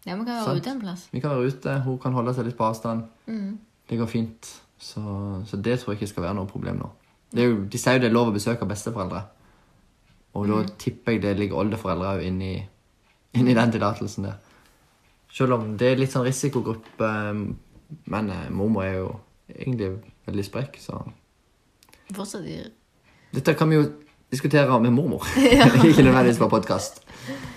[0.06, 0.60] Ja, vi kan være Sant.
[0.62, 1.08] ute en plass.
[1.12, 3.04] Vi kan være ute, hun kan holde seg litt på avstand.
[3.28, 3.58] Mm.
[3.90, 4.50] Det går fint.
[4.80, 5.02] Så,
[5.50, 6.90] så det tror jeg ikke skal være noe problem nå.
[7.38, 9.22] Jo, de sier jo det er lov å besøke besteforeldre.
[10.38, 12.54] Og da tipper jeg det ligger oldeforeldre òg inni,
[13.38, 14.38] inni den tillatelsen der.
[15.34, 17.10] Selv om det er litt sånn risikogruppe,
[18.10, 19.10] men eh, mormor er jo
[19.50, 19.92] egentlig
[20.30, 21.02] veldig sprek, så
[22.10, 22.64] Fortsatt i
[23.36, 23.84] Dette kan vi jo
[24.32, 25.26] diskutere med mormor.
[25.86, 27.04] ikke nødvendigvis på podkast.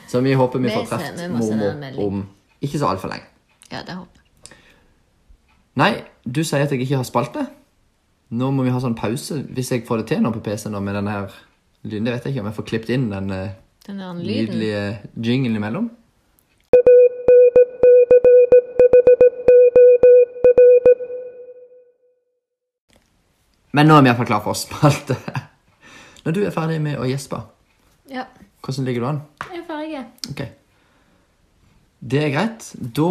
[0.08, 2.26] Så vi håper vi Vi får truffet mormor om
[2.60, 3.24] ikke så altfor lenge.
[3.70, 4.58] Ja, det håper jeg.
[5.80, 5.92] Nei,
[6.28, 7.46] du sier at jeg ikke har spalte.
[8.32, 10.80] Nå må vi ha sånn pause, hvis jeg får det til nå på PC nå
[10.84, 11.34] med denne her
[11.84, 12.06] lyden.
[12.08, 13.56] Det vet jeg ikke om jeg får klippet inn den eh,
[14.22, 14.84] nydelige
[15.28, 15.90] jinglen imellom.
[23.72, 25.16] Men nå er vi iallfall klar for spalte.
[26.24, 27.40] Når du er ferdig med å gjespe,
[28.12, 28.26] Ja,
[28.62, 29.20] hvordan ligger du an?
[29.48, 30.02] jeg er ferdig.
[30.32, 30.42] Ok.
[32.12, 32.68] Det er greit.
[32.78, 33.08] Da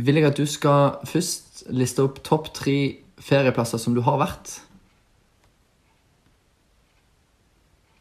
[0.00, 2.76] vil jeg at du skal først liste opp topp tre
[3.24, 4.56] ferieplasser som du har vært.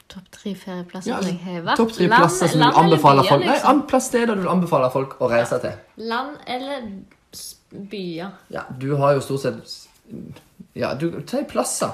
[0.09, 1.77] Topp tre ferieplasser Ja, jeg har vært.
[1.77, 3.69] Topp tre plasser som du land du anbefaler byer, folk Nei, liksom?
[3.75, 5.75] an- plass steder du vil anbefale folk å reise til.
[6.09, 6.87] Land eller
[7.91, 8.31] byer?
[8.49, 9.75] Ja, du har jo stort sett
[10.73, 11.91] Ja, du tar plasser.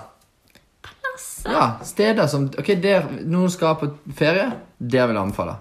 [0.86, 1.52] Plasser?
[1.52, 4.48] Ja, steder som Ok, der noen skal på ferie,
[4.80, 5.58] der vil jeg anbefale.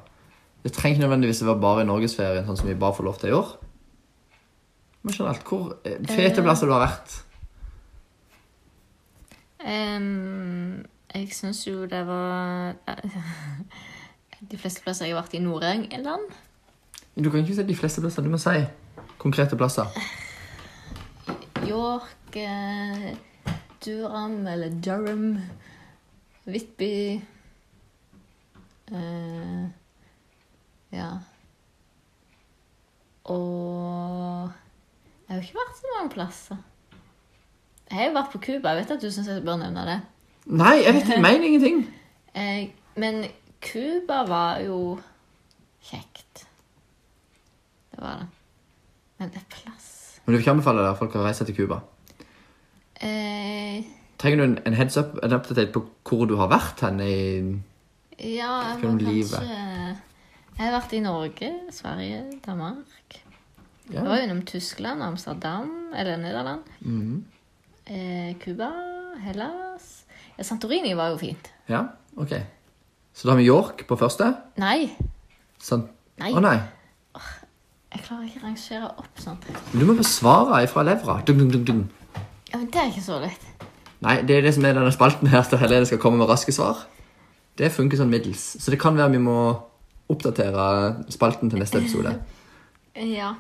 [0.63, 3.19] Det trenger ikke nødvendigvis å være bare i norgesferien, sånn som vi bare får lov
[3.21, 3.51] til i år.
[5.05, 7.19] Men generelt, hvor eh, fete plasser du har vært?
[9.65, 12.75] Ehm, jeg syns jo det var
[14.51, 16.27] De fleste plasser jeg har vært i Nord-England.
[17.17, 18.59] Du kan ikke si de fleste plasser, du må si
[19.23, 19.89] konkrete plasser.
[21.65, 23.15] York, eh,
[23.81, 25.39] Durham eller Durham,
[26.45, 27.23] Whitby
[28.93, 29.65] eh,
[30.93, 31.09] Ja.
[33.25, 34.51] Og
[35.25, 36.57] Jeg har ikke vært så mange plasser.
[37.95, 38.73] Jeg har jo vært på Cuba.
[38.75, 39.97] Jeg vet at du syns jeg bør nevne det.
[40.51, 41.85] Nei, jeg vet jeg mener ingenting.
[42.35, 42.65] Eh,
[42.99, 43.21] men
[43.63, 44.97] Cuba var jo
[45.87, 46.41] kjekt.
[47.95, 48.27] Det var det.
[49.21, 49.85] Men det er plass
[50.25, 51.79] Men du vil ikke anbefale deg folk å reise til Cuba?
[52.99, 53.85] eh,
[54.19, 57.15] Trenger du en, en heads up, en update på hvor du har vært hen i
[58.19, 63.21] Ja, jeg må kanskje Jeg har vært i Norge, Sverige, Danmark.
[63.93, 64.01] Ja.
[64.01, 66.67] Jeg var innom Tyskland, Amsterdam eller Nederland.
[66.81, 67.23] Mhm.
[67.87, 68.71] Eh, Cuba,
[69.25, 70.05] Hellas
[70.39, 71.51] ja, Santorini var jo fint.
[71.69, 71.85] ja,
[72.17, 72.33] ok.
[73.15, 74.33] Så da har vi York på første.
[74.59, 74.89] Nei,
[75.63, 75.85] Sånn.
[76.19, 76.33] Nei.
[76.35, 76.57] Å nei.
[77.95, 79.37] jeg klarer ikke å rangere opp sånn.
[79.73, 81.21] Du må besvare ifra levra.
[81.25, 81.85] Dun, dun, dun.
[82.51, 83.47] Ja, men det er ikke så lett.
[84.05, 86.53] Nei, det er det som er denne spalten her, der Helene skal komme med raske
[86.53, 86.83] svar.
[87.57, 88.43] Det funker sånn middels.
[88.61, 89.37] Så det kan være vi må
[90.11, 90.67] oppdatere
[91.15, 92.17] spalten til neste episode.
[92.95, 93.33] Ja.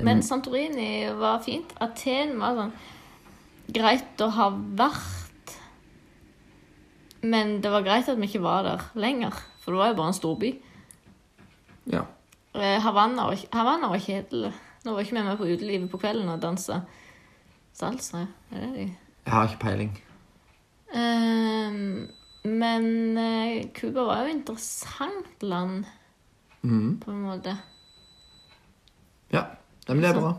[0.00, 1.74] Men Santorini var fint.
[1.84, 2.70] Aten var sånn
[3.68, 5.56] greit å ha vært.
[7.22, 10.12] Men det var greit at vi ikke var der lenger, for det var jo bare
[10.12, 10.52] en storby.
[11.92, 12.06] Ja.
[12.54, 14.52] Eh, Havanna var, Havanna var kjedelig.
[14.82, 16.82] Nå var ikke vi med på utelivet på kvelden og dansa
[17.78, 18.26] salsa.
[18.50, 18.86] Er det de?
[19.22, 19.92] Jeg har ikke peiling.
[20.92, 22.10] Um,
[22.44, 25.84] men eh, Cuba var jo et interessant land,
[26.62, 26.98] mm.
[27.00, 27.54] på en måte.
[29.32, 29.46] Ja,
[29.86, 30.32] Nei, men det er bra.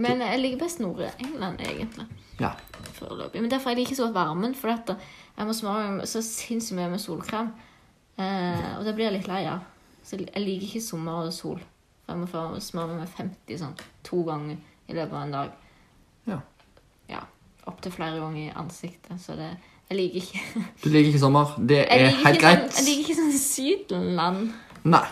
[0.00, 2.06] Men jeg liker best Nord-England, egentlig.
[2.40, 2.54] Ja.
[2.96, 3.42] Foreløpig.
[3.42, 4.96] Men derfor jeg liker ikke så godt varmen, for dette.
[5.36, 7.52] jeg må smøre meg så sinnssykt mye med solkrem.
[8.20, 9.66] Eh, og det blir jeg litt lei av.
[10.04, 11.60] Så jeg liker ikke sommer og sol.
[12.06, 13.76] For jeg må smøre meg med 50 sånn
[14.06, 14.56] to ganger
[14.88, 15.52] i løpet av en dag.
[16.26, 16.40] Ja.
[17.12, 17.20] Ja.
[17.70, 19.20] Opptil flere ganger i ansiktet.
[19.20, 19.50] Så det
[19.90, 21.54] Jeg liker ikke Du liker ikke sommer.
[21.58, 22.40] Det er helt greit.
[22.40, 22.76] sånn, greit.
[22.78, 24.52] jeg liker ikke sånn Sydland.
[24.84, 25.06] Nei.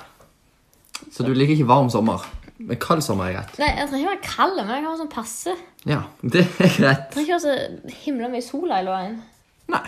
[1.11, 2.23] Så du liker ikke varm sommer.
[2.59, 3.59] Men kald sommer er greit.
[3.63, 5.55] Nei, jeg trenger ikke være kald, men jeg kan være sånn passe.
[5.87, 6.81] Ja, det er greit.
[6.81, 9.17] Jeg trenger ikke være så himla mye sol hele veien.
[9.71, 9.85] Nei.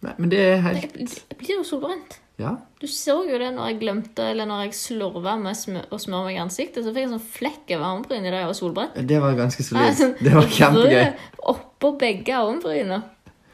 [0.00, 2.16] Nei, men det er helt helt jeg blir jo solbrent.
[2.40, 2.54] Ja.
[2.80, 6.30] Du så jo det når jeg glemte, eller når jeg slurva med smø å smøre
[6.30, 8.96] meg i ansiktet, så fikk jeg sånn flekk over armbryn i det jeg var solbrent.
[9.10, 9.98] Det var ganske solid.
[9.98, 11.10] sånn Det var kjempegøy.
[11.52, 13.02] Oppå begge armbrynene.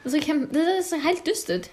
[0.06, 1.66] Det ser helt dust ut.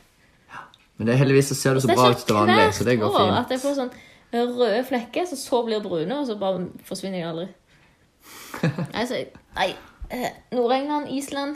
[0.50, 0.66] Ja.
[0.98, 3.14] Men det er heldigvis så ser du så bra ut til vanlig, så det går
[3.14, 3.38] fint.
[3.44, 3.94] At jeg får sånn
[4.34, 7.48] røde flekker, så så blir brune, og så bare forsvinner de aldri.
[9.00, 9.16] Altså,
[9.58, 9.74] nei.
[10.10, 11.56] eh, Nord-England, Island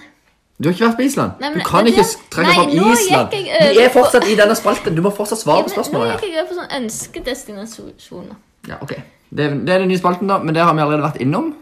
[0.59, 1.31] Du har ikke vært på Island.
[1.39, 3.35] Nei, men du kan ikke trekke fram Island.
[3.77, 4.95] Vi er fortsatt i denne spalten.
[4.97, 8.35] Du må fortsatt svare på Ja, Nå spørsmålet gikk jeg over på sånn ønskedestinasjoner.
[8.67, 8.95] Ja, ok.
[9.29, 11.53] Det er, det er den nye spalten, da, men det har vi allerede vært innom.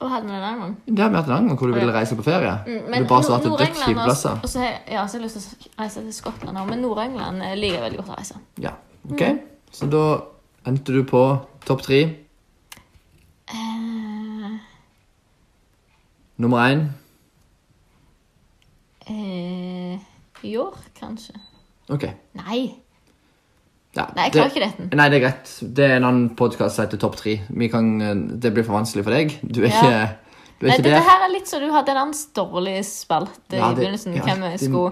[0.00, 0.72] Og hadde vi en gang.
[0.86, 2.54] Det har vi hatt en annen gang hvor du ville reise på ferie.
[2.66, 4.40] Mm, du bare svarte dødskjipe plasser.
[4.42, 6.82] Og så har jeg, ja, så jeg lyst til å reise til Skottland òg, men
[6.84, 8.40] Nord-England eh, liker jeg veldig godt å reise.
[8.64, 8.72] Ja,
[9.12, 9.22] ok.
[9.74, 10.02] Så da
[10.66, 11.22] endte du på
[11.66, 12.00] topp tre.
[13.50, 14.54] Uh...
[16.40, 16.86] Nummer én.
[19.08, 19.98] Uh...
[20.44, 21.34] York, kanskje?
[21.88, 22.08] Ok.
[22.36, 22.74] Nei.
[23.94, 24.96] Ja, Nei, jeg klarer ikke dette.
[24.98, 25.50] Nei, det er greit.
[25.76, 27.36] Det er en annen podkast som heter Topp tre.
[27.46, 29.36] Det blir for vanskelig for deg.
[29.46, 29.76] Du er Ja.
[29.78, 30.00] ikke,
[30.60, 33.70] du er Nei, dette her er litt så du hadde en annen dårlig spalte Ja,
[33.72, 34.14] i begynnelsen.
[34.16, 34.84] ja, hvem det- sko,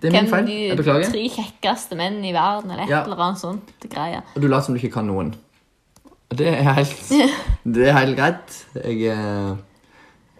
[0.00, 0.46] Det er min feil.
[0.48, 1.10] Jeg de beklager.
[1.10, 3.02] tre kjekkeste menn i verden, eller et Ja.
[3.04, 4.22] eller annet sånt greier.
[4.36, 5.34] Og du later som du ikke kan noen.
[6.30, 7.08] Og det er helt,
[7.64, 8.64] det er helt greit.
[8.74, 9.56] Jeg, eh,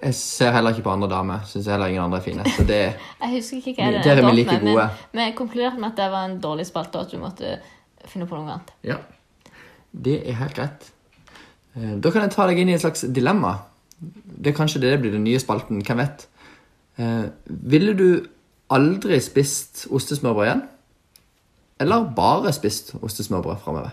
[0.03, 1.41] jeg ser heller ikke på andre damer.
[1.47, 2.45] Syns heller ingen andre er fine.
[2.45, 4.91] Så det Jeg husker ikke hva det der er vi like med, gode.
[5.13, 7.59] Men vi konkluderte med at det var en dårlig spalte, og at du måtte
[8.07, 8.71] finne på noe annet.
[8.85, 8.97] Ja.
[9.95, 10.91] Det er helt greit.
[11.77, 13.59] Eh, Da kan jeg ta deg inn i et slags dilemma.
[14.01, 15.83] Det er Kanskje det blir den nye spalten.
[15.83, 16.27] Hvem vet?
[16.99, 18.09] Eh, ville du
[18.71, 20.63] aldri spist ostesmørbrød igjen?
[21.81, 23.91] Eller bare spist ostesmørbrød framover?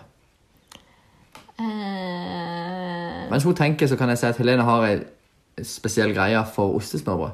[1.60, 6.74] Eh, Mens hun tenker, så kan jeg si at Helene har ei spesiell greie for
[6.78, 7.30] ostesmørbrød.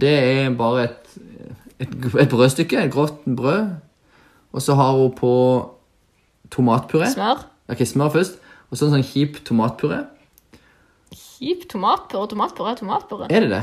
[0.00, 1.14] Det er bare et,
[1.80, 3.70] et, et brødstykke, et grovt brød.
[4.52, 5.32] Og så har hun på
[6.50, 7.10] tomatpuré.
[7.12, 7.44] smør.
[7.68, 8.38] Ok, smør først.
[8.70, 10.04] Og så en sånn kjip tomatpuré.
[11.40, 11.66] Kjip.
[11.72, 13.28] Tomatpuré er tomatpuré.
[13.30, 13.62] Er det det?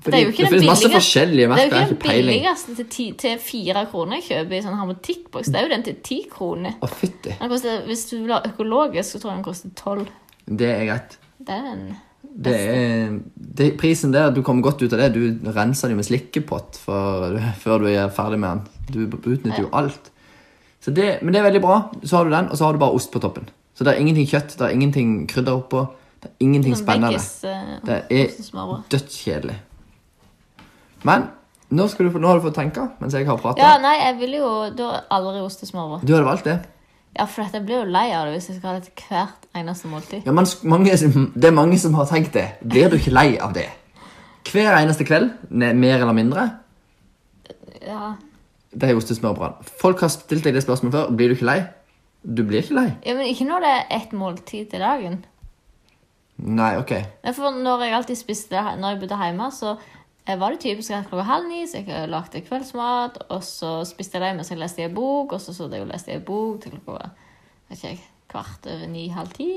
[0.00, 2.12] Fordi Det er jo ikke det den finnes masse forskjellige forskjellige Det er jo ikke
[2.12, 5.50] den billigste til, ti, til fire kroner jeg kjøper i sånn hermetikkboks.
[5.52, 6.78] Det er jo den til ti kroner.
[6.80, 7.34] Å, fytti.
[7.90, 10.06] Hvis du vil ha økologisk, så tror jeg den koster tolv.
[10.46, 11.18] Det er greit.
[11.36, 11.84] Det er en
[12.30, 15.10] Det er, det, prisen der, du kommer godt ut av det.
[15.18, 19.08] Du renser det med slikkepott for, før du er ferdig med den.
[19.10, 20.12] Du utnytter jo alt.
[20.80, 21.80] Så det, men det er veldig bra.
[22.04, 23.50] Så har du den, og så har du bare ost på toppen.
[23.76, 25.88] Så det er ingenting kjøtt, det er ingenting krydder oppå.
[26.20, 27.16] Det er ingenting Sånn spennende.
[27.16, 29.58] veggis, uh, Det er dødskjedelig.
[31.08, 31.30] Men
[31.70, 33.62] nå, du, nå har du fått tenke mens jeg har prata.
[33.62, 36.04] Ja, nei, jeg ville jo da aldri ostesmørbrød.
[36.04, 36.58] Du hadde valgt det?
[37.16, 39.48] Ja, for jeg blir jo lei av det hvis jeg skal ha det til hvert
[39.58, 40.26] eneste måltid.
[40.26, 42.46] Ja, men mange, Det er mange som har tenkt det.
[42.62, 43.66] Blir du ikke lei av det?
[44.50, 46.50] Hver eneste kveld, mer eller mindre,
[47.80, 48.14] Ja,
[48.76, 49.64] det er ostesmørbrød.
[49.80, 51.16] Folk har stilt deg det spørsmålet før.
[51.16, 51.60] Blir du ikke lei?
[52.22, 52.88] Du blir ikke lei.
[53.06, 55.24] ja Men ikke når det er ett måltid til dagen.
[56.40, 56.92] Nei, ok.
[57.36, 59.74] For når jeg alltid spiste når jeg bodde hjemme, så
[60.24, 64.18] eh, var det typisk at klokka halv ni så jeg lagde kveldsmat, og så spiste
[64.18, 66.16] jeg det mens jeg leste i en bok, og så så jeg og leste i
[66.16, 67.10] en bok til klokka
[67.70, 69.50] vet ikke jeg, kvart over ni-halv ti.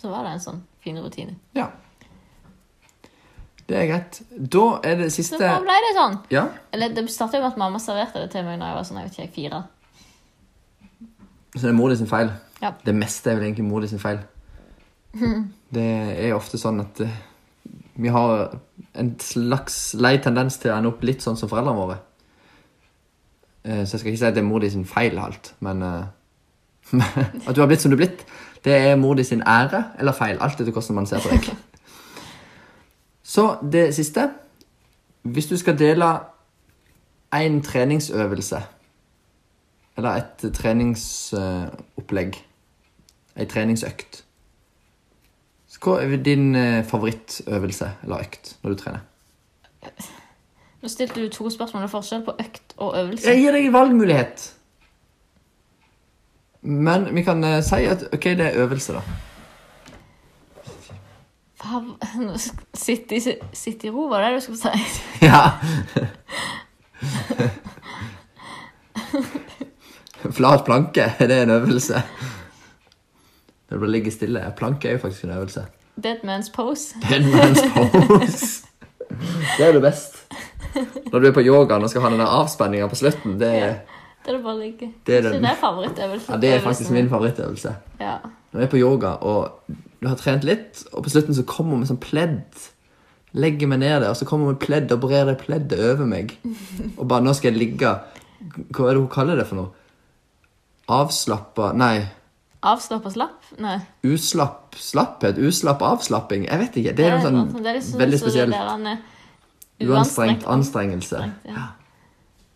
[0.00, 1.36] Så var det en sånn fin rutine.
[1.56, 1.70] Ja.
[3.64, 4.20] Det er greit.
[4.28, 6.18] Da er det Så siste da ble det sånn.
[6.34, 6.48] Ja.
[6.74, 9.00] Eller det startet jo med at mamma serverte det til meg når jeg var sånn,
[9.00, 9.62] jeg vet ikke, jeg, fire.
[11.54, 12.34] Så det er mor di sin feil.
[12.60, 12.74] Ja.
[12.84, 14.20] Det meste er vel egentlig mor di sin feil.
[15.14, 15.84] Det
[16.26, 17.14] er ofte sånn at eh,
[18.02, 18.56] vi har
[18.98, 21.98] en slags lei tendens til å ende opp litt sånn som foreldrene våre.
[23.64, 25.82] Eh, Så jeg skal ikke si at det er mor di sin feil alt, men
[25.82, 26.04] eh,
[27.46, 28.26] at du har blitt som du er blitt,
[28.64, 30.38] det er mor di sin ære eller feil.
[30.40, 31.50] Alt etter hvordan man ser på deg.
[33.34, 34.30] Så det siste
[35.24, 36.04] Hvis du skal dele
[37.32, 38.58] en treningsøvelse
[39.96, 42.36] eller et treningsopplegg,
[43.36, 44.23] ei treningsøkt
[45.82, 49.00] Hva er din eh, favorittøvelse eller økt når du trener?
[50.84, 51.82] Nå stilte du to spørsmål.
[51.82, 53.28] Det er forskjell på økt og øvelse.
[53.28, 54.44] Jeg gir deg en valgmulighet.
[56.62, 59.02] Men vi kan eh, si at ok, det er øvelse, da.
[61.64, 62.38] Fav- nå
[62.74, 63.20] Sitt i,
[63.52, 64.68] sitt i ro, var det det du skulle si?
[65.28, 65.42] Ja.
[70.34, 72.00] Flat planke, det er en øvelse?
[73.74, 74.40] Når du bare ligger stille.
[74.56, 75.64] Planke er jo faktisk en øvelse.
[76.04, 76.94] Dead man's pose.
[77.02, 78.66] Deadman's pose.
[79.58, 80.20] Det er det best.
[81.12, 83.34] Når du er på yogaen og skal ha den avspenninga på slutten.
[83.40, 83.74] Det er,
[84.26, 84.92] Der du bare ligge.
[85.06, 86.34] Det er det er favorittøvelsen.
[86.34, 87.74] ja, det er faktisk min favorittøvelse.
[88.00, 88.14] Ja.
[88.52, 89.50] Når jeg er på yoga og
[90.00, 92.66] du har trent litt, og på slutten så kommer vi sånn pledd.
[93.34, 96.36] Legger meg ned der, og så kommer hun pledd og brer det pleddet over meg.
[96.98, 97.98] Og bare 'Nå skal jeg ligge'
[98.70, 99.70] Hva er det hun kaller det for noe?
[100.88, 102.04] Avslappa Nei.
[102.64, 103.48] Avslapp og slapp?
[103.60, 103.76] Nei.
[104.08, 105.38] Uslapp slapphet?
[105.38, 106.46] Uslapp avslapping?
[106.48, 106.94] Jeg vet ikke.
[106.96, 108.54] Det er noe sånn det er liksom veldig spesielt.
[108.54, 111.24] er Uanstrengt anstrengelse.
[111.44, 111.64] ja.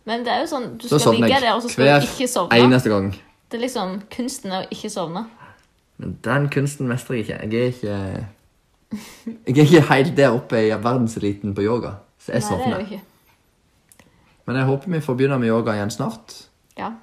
[0.09, 2.27] Men det er jo sånn, du Så skal ligge der, og så skal du ikke
[2.31, 2.57] sovne.
[2.57, 3.11] eneste gang.
[3.51, 5.25] Det er liksom kunsten er å ikke sovne.
[5.99, 7.37] Men den kunsten mestrer jeg ikke.
[7.43, 8.25] Jeg er ikke
[9.45, 11.91] Jeg er ikke helt der oppe i verdenseliten på yoga.
[12.17, 13.01] Så jeg Nei, er sovner.
[14.47, 16.33] Men jeg håper vi får begynne med yoga igjen snart.
[16.77, 16.93] Ja.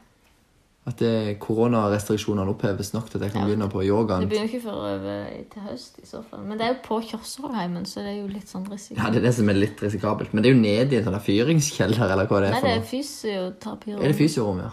[0.86, 3.46] At det- koronarestriksjonene oppheves nok til at jeg kan Ja.
[3.48, 4.20] begynne på yogaen.
[4.20, 6.40] Det begynner ikke før over til høst i så fall.
[6.46, 9.02] Men det er jo på Kjørsålheimen, så det er jo litt sånn risikabelt.
[9.04, 10.32] Ja, Det er det som er litt risikabelt.
[10.34, 12.76] Men det er jo nede i en sånn fyringskjeller, eller hva det er Nei, det
[12.76, 13.98] er fysioterapirom.
[13.98, 14.04] fysioterapi.
[14.04, 14.70] Er det fysiorom, ja?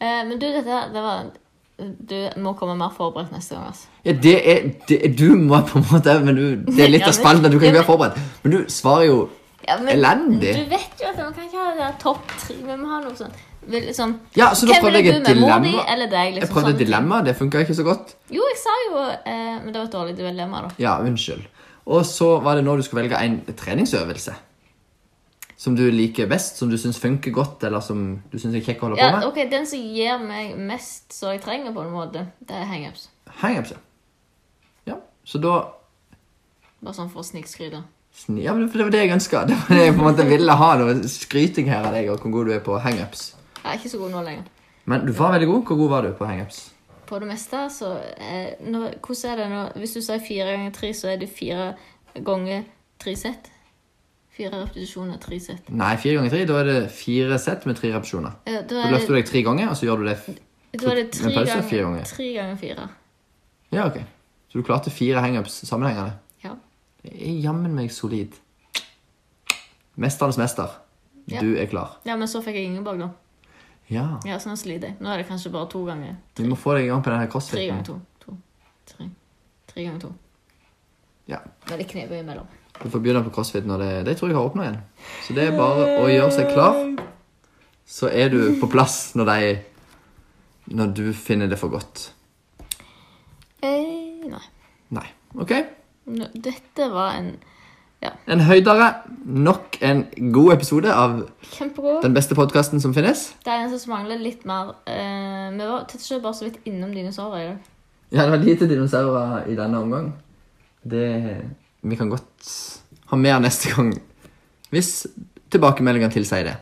[0.00, 1.24] Eh, men du, dette her, det var
[2.06, 3.86] Du må komme mer forberedt neste gang, altså.
[4.04, 7.08] Ja, det er, det Du må på en måte Men du, det er litt av
[7.08, 8.18] men- spalten at du kan ikke være forberedt.
[8.44, 9.28] Men du svarer jo
[9.66, 10.54] Ja, men Elendig.
[10.54, 12.54] Du vet jo at man kan ikke ha det der topp tre.
[12.54, 13.32] Vi må ha noe sånn
[13.70, 15.60] veldig sånn Ja, så da prøvde jeg et dilemma.
[15.60, 16.34] deg?
[16.34, 18.14] Liksom, Jeg prøvde et dilemma, det funka ikke så godt.
[18.30, 20.70] Jo, jeg sa jo eh, Men det var et dårlig dilemma, da.
[20.78, 21.44] Ja, unnskyld.
[21.86, 24.34] Og så var det nå du skulle velge en treningsøvelse.
[25.56, 28.80] Som du liker best, som du syns funker godt, eller som du syns er kjekk
[28.82, 29.26] å holde Ja, på med.
[29.28, 33.08] ok, Den som gir meg mest så jeg trenger, på en måte, det er hangups.
[33.40, 33.76] Hangups, ja.
[34.86, 34.96] ja.
[35.24, 35.54] Så da
[36.84, 37.82] Bare sånn for å snikskryte.
[38.14, 39.46] sni- Ja, men Det var det jeg ønska.
[39.46, 40.74] Det var det jeg på en måte ville ha.
[40.76, 43.34] Noe skryting her av deg og hvor god du er på hangups.
[43.64, 44.44] Jeg er ikke så god nå lenger.
[44.84, 45.62] Men du var veldig god.
[45.64, 46.60] Hvor god var du på hangups?
[47.08, 49.64] På det meste, så eh, når, Hvordan er det nå?
[49.80, 51.74] Hvis du sier fire ganger tre, så er det fire
[52.24, 52.62] ganger
[53.00, 53.50] tre sett?
[54.34, 55.68] Fire repetisjoner, tre sett.
[55.72, 56.44] Nei, fire ganger tre.
[56.48, 58.36] Da er det fire sett med tre repetisjoner.
[58.50, 60.18] Ja, da er løfter du deg tre ganger, og så gjør du det
[60.74, 62.04] da er det tre pause, ganger, fire ganger.
[62.10, 62.88] tre ganger fire.
[63.72, 64.00] Ja, ok.
[64.50, 66.16] Så du klarte fire hangups sammenhengende.
[66.42, 66.56] Ja.
[67.02, 68.34] Det er jammen meg solid.
[69.94, 70.72] Mesternes mester.
[71.30, 71.40] Ja.
[71.40, 71.98] Du er klar.
[72.04, 73.08] ja, men så fikk jeg Ingeborg, da.
[73.92, 74.20] Ja.
[74.24, 74.96] Ja, så nå sliter jeg.
[75.00, 76.16] Nå er det kanskje bare to ganger.
[76.38, 77.68] Vi må få deg i gang på denne Tre crossfiten.
[77.68, 78.00] ganger to.
[78.24, 78.36] to.
[78.86, 79.08] Tre.
[79.68, 80.12] Tre ganger to.
[81.28, 81.38] Ja.
[81.70, 82.46] Med litt knebøy imellom.
[82.82, 84.80] Du får begynne på crossfit når det, det tror jeg har åpna igjen.
[85.26, 86.80] Så det er bare å gjøre seg klar.
[87.86, 89.52] Så er du på plass når de
[90.74, 92.06] Når du finner det for godt.
[93.62, 94.40] Eh, nei.
[94.96, 95.06] Nei.
[95.40, 95.52] OK?
[96.06, 97.34] Nå- Dette var en
[98.28, 98.88] En høydere.
[99.24, 101.16] Nok en god episode av
[101.54, 102.02] kjempegod.
[102.02, 103.26] den beste podkasten som finnes.
[103.44, 106.58] Det er en som mangler litt mer eh, Vi var til slutt bare så vidt
[106.68, 107.70] innom dinosaurer i dag.
[108.12, 110.12] Ja, det var lite dinosaurer i denne omgang.
[110.84, 111.06] Det
[111.84, 112.52] Vi kan godt
[113.10, 113.94] ha mer neste gang.
[114.70, 115.06] Hvis
[115.50, 116.56] tilbakemeldingene tilsier det.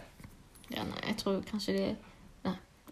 [0.73, 1.85] Ja, nei, jeg tror kanskje de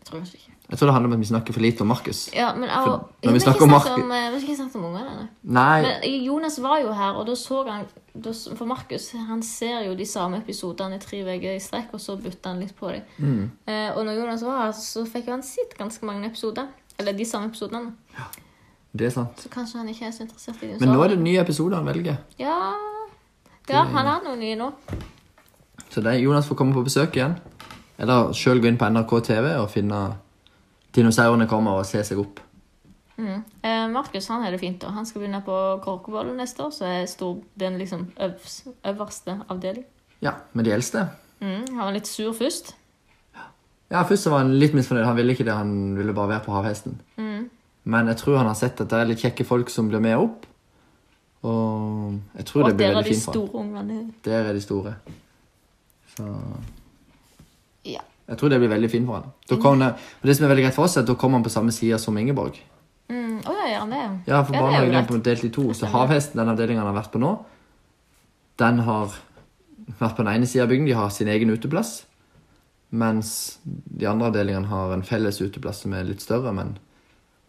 [0.00, 0.54] jeg tror kanskje ikke.
[0.70, 2.18] Jeg tror det handler om at vi snakker for lite om Markus.
[2.32, 4.56] Ja, men jeg, For vi når vi har snakker ikke om eh, Vi har ikke
[4.56, 5.14] snakket om ungene.
[5.42, 5.82] nei.
[5.82, 9.42] Nei, Men Jonas var jo her, og da så han da, s- For Markus han
[9.42, 12.76] ser jo de samme episodene i tre uker i strekk, og så bytter han litt
[12.78, 13.02] på dem.
[13.18, 13.50] Mm.
[13.66, 16.66] Eh, og når Jonas var her, så fikk jo han sett ganske mange episoder.
[16.98, 17.92] Eller de samme episodene.
[18.94, 19.38] det er sant.
[19.42, 21.86] Så kanskje han ikke er så interessert i Men nå er det nye episoder han
[21.86, 22.16] velger.
[22.38, 22.56] Ja,
[23.68, 24.70] ja han har noen nye nå.
[25.90, 27.36] Så det Jonas får komme på besøk igjen.
[28.00, 29.98] Eller sjøl gå inn på NRK TV og finne
[30.96, 32.40] dinosaurene kommer og se seg opp.
[33.20, 33.42] Mm.
[33.62, 34.82] Eh, Markus han er det fint.
[34.88, 39.36] og Han skal begynne på Korkebollen neste år, så er stor, den liksom øvs, øverste
[39.52, 39.84] avdeling.
[40.24, 41.06] Ja, med de eldste.
[41.40, 41.66] Mm.
[41.76, 42.74] Han var litt sur først.
[43.90, 45.04] Ja, Først så var han litt misfornøyd.
[45.04, 47.00] Han ville ikke det, han ville bare være på havhesten.
[47.18, 47.48] Mm.
[47.84, 50.16] Men jeg tror han har sett at det er litt kjekke folk som blir med
[50.16, 50.46] opp.
[51.42, 53.40] Og jeg tror Og det blir der er veldig de fint for han.
[53.40, 54.12] store ungene.
[54.24, 54.94] Der er de store.
[56.16, 56.26] Så.
[58.30, 59.30] Jeg tror det blir veldig fint for han.
[59.50, 61.50] Det, og det som er veldig greit for oss, er at da kommer han på
[61.52, 62.60] samme side som Ingeborg.
[63.10, 63.40] Mm.
[63.42, 64.02] Oh, ja, han det?
[64.30, 65.64] Ja, for Ja, barnehagen er på delt i to.
[65.74, 65.88] Så.
[65.90, 67.32] Havhesten, den avdelingen han har vært på nå,
[68.62, 69.10] den har
[69.98, 70.86] vært på den ene siden av bygden.
[70.86, 72.04] De har sin egen uteplass.
[72.92, 76.78] Mens de andre avdelingene har en felles uteplass som er litt større, men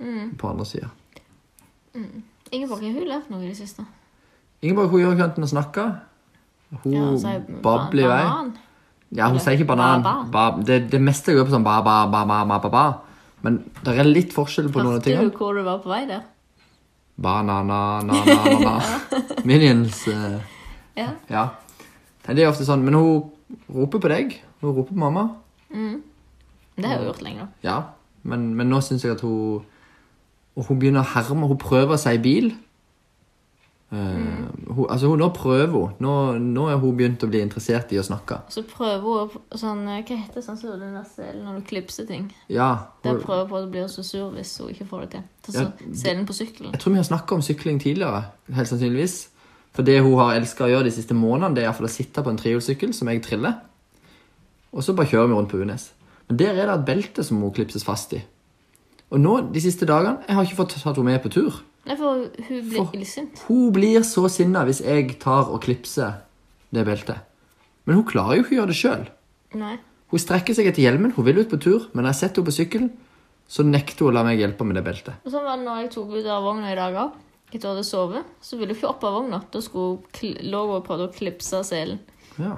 [0.02, 0.36] Mm.
[0.38, 0.90] på andre sida.
[2.52, 3.86] Ingeborg, har hun lært noe i det siste?
[4.64, 5.86] Ingeborg hun gjør ikke annet enn å snakke.
[6.84, 8.52] Hun Ja, hun babler i vei.
[9.12, 10.04] Ja, hun sier ikke banan.
[10.06, 12.84] ba, Ba, det, det meste går på sånn ba, ba, ba, ba, ba, ba, ba.
[13.44, 16.06] Men det er litt forskjell på noen av Hørte du hvor du var på vei
[16.08, 16.22] der?
[17.22, 18.74] Banana-na-na-na.
[19.48, 20.08] Minions.
[20.08, 20.40] eh,
[20.96, 21.10] Ja.
[21.30, 21.44] ja.
[22.28, 22.84] Det er ofte sånn.
[22.86, 23.32] Men hun
[23.74, 24.38] roper på deg.
[24.62, 25.24] Hun roper på mamma.
[25.74, 26.02] Mm.
[26.78, 27.48] Det har hun gjort lenge.
[27.66, 27.78] Ja.
[28.24, 29.66] Men, men nå syns jeg at hun
[30.56, 31.48] hun begynner å herme.
[31.50, 32.52] Hun prøver seg i bil.
[33.92, 35.94] Eh, hun, altså hun, Nå prøver hun.
[36.00, 38.38] Nå, nå er hun begynt å bli interessert i å snakke.
[38.48, 41.60] Og så prøver hun å- sånn eh, Hva heter sånn som den der selen når
[41.60, 42.32] du klipser ting?
[42.50, 45.10] Ja, Der prøver hun på at hun blir så sur hvis hun ikke får det
[45.12, 45.24] til.
[45.44, 46.72] Ta Ja, selen på sykkelen.
[46.72, 48.24] Jeg tror vi har snakka om sykling tidligere.
[48.54, 49.28] helt sannsynligvis.
[49.74, 51.88] For det hun har elska å gjøre de siste månedene, det er i hvert fall
[51.88, 53.54] å sitte på en trehjulssykkel som jeg triller.
[54.74, 55.90] Og så bare kjører vi rundt på Unes.
[56.28, 58.22] Men der er det et belte som hun klipses fast i.
[59.12, 61.62] Og nå, de siste dagene, jeg har ikke fått tatt henne med på tur.
[61.86, 63.40] Nei, for hun blir For- illsint.
[63.48, 66.20] Hun blir så sinna hvis jeg tar og klipser
[66.72, 67.18] det beltet.
[67.86, 69.08] Men hun klarer jo ikke å gjøre det sjøl.
[70.12, 72.52] Hun strekker seg etter hjelmen, hun vil ut på tur, men når jeg setter henne
[72.52, 72.92] på sykkelen,
[73.52, 75.18] så nekter hun å la meg hjelpe med det beltet.
[75.26, 77.18] Og sånn var det når jeg tok ut av vogna i dag òg.
[77.52, 79.42] Etter å ha sovet, så ville hun ikke opp av vogna.
[79.52, 82.00] Da skulle hun lå og prøvde å klipse selen.
[82.38, 82.54] Ja.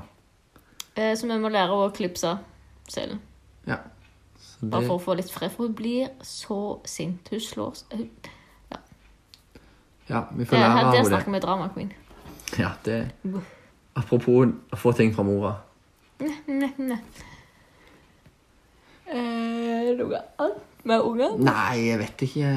[0.93, 2.35] Eh, så vi må lære henne å klipse
[2.91, 3.19] selen.
[3.65, 3.79] ja.
[4.43, 5.51] Så Bare for å få litt fred.
[5.51, 7.29] For hun blir så sint.
[7.31, 8.09] Hun slår seg
[10.09, 11.11] ja, vi får lære av henne Der det.
[11.11, 11.93] snakker vi drama queen.
[12.59, 13.11] Ja, det
[13.95, 15.53] Apropos å få ting fra mora.
[16.47, 16.97] Ne, ne.
[19.93, 21.37] det noe annet med unger?
[21.39, 22.51] Nei, jeg vet ikke.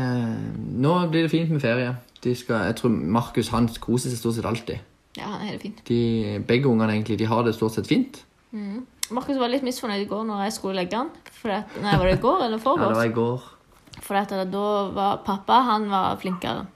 [0.82, 1.94] Nå blir det fint med ferie.
[2.24, 4.80] De skal, jeg tror Markus han koser seg stort sett alltid.
[5.16, 5.82] Ja, han er det fint.
[5.88, 5.98] De,
[6.48, 8.22] begge ungene egentlig, de har det stort sett fint.
[9.14, 11.12] Markus var litt misfornøyd i går når jeg skulle legge han.
[11.46, 13.44] At, nei, var det i går eller Ja, det var i går.
[14.02, 16.66] For at da var pappa han var flinkere.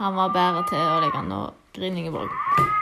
[0.00, 2.30] Han var bedre til å legge han og grine Ingeborg.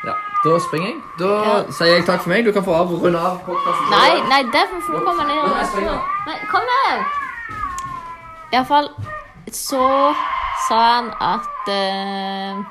[0.06, 0.98] Ja, Da springer jeg.
[1.18, 1.54] Da Ja.
[1.74, 2.44] sier jeg takk for meg.
[2.46, 3.54] Du kan få av, runde av Nei,
[3.90, 5.42] Nei, nei, derfor får å komme ned.
[6.28, 7.04] Nei, kom ned!
[8.52, 8.88] Iallfall
[9.52, 10.14] så
[10.68, 12.62] sa han at uh,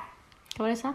[0.55, 0.93] Hva var det jeg sa?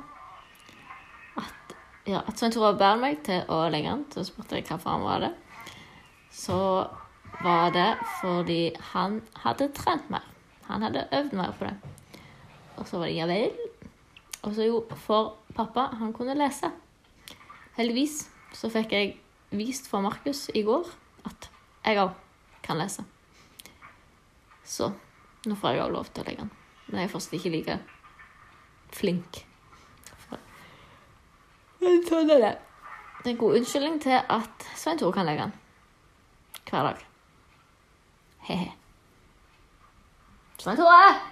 [1.38, 4.04] At, ja, at Svein Tore bærer meg til å legge han.
[4.14, 5.32] Så spurte jeg hvorfor han var det.
[6.32, 6.58] Så
[7.42, 7.90] var det
[8.20, 10.24] fordi han hadde trent mer.
[10.68, 11.91] Han hadde øvd mer på det.
[12.76, 13.52] Og så var det ja vel.
[14.42, 16.72] Og så jo, for pappa, han kunne lese.
[17.76, 18.24] Heldigvis
[18.56, 19.14] så fikk jeg
[19.52, 20.88] vist for Markus i går
[21.28, 21.48] at
[21.84, 22.16] jeg òg
[22.64, 23.04] kan lese.
[24.64, 24.90] Så
[25.46, 26.52] nå får jeg òg lov til å legge den.
[26.88, 27.78] Men jeg er fortsatt ikke like
[28.92, 29.42] flink.
[31.82, 32.52] Men sånn er det.
[33.22, 35.54] Det er en god unnskyldning til at Svein Tore kan legge den.
[36.70, 37.04] Hver dag.
[38.46, 38.70] He-he.
[40.62, 41.31] Svein Tore!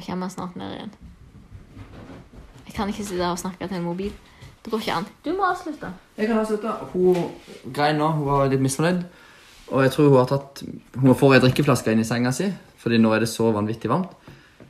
[0.00, 0.92] Nå kommer han snart ned igjen.
[2.64, 4.12] Jeg kan ikke sitte her og snakke til en mobil.
[4.64, 5.06] Det går ikke an.
[5.24, 5.90] Du må avslutte.
[6.16, 6.72] Jeg kan avslutte.
[6.94, 7.18] Hun
[7.76, 8.08] grein nå.
[8.16, 9.02] Hun var litt misfornøyd.
[9.70, 10.62] Og jeg tror hun har tatt
[10.96, 12.48] Hun får ei drikkeflaske inn i senga si,
[12.80, 14.16] fordi nå er det så vanvittig varmt.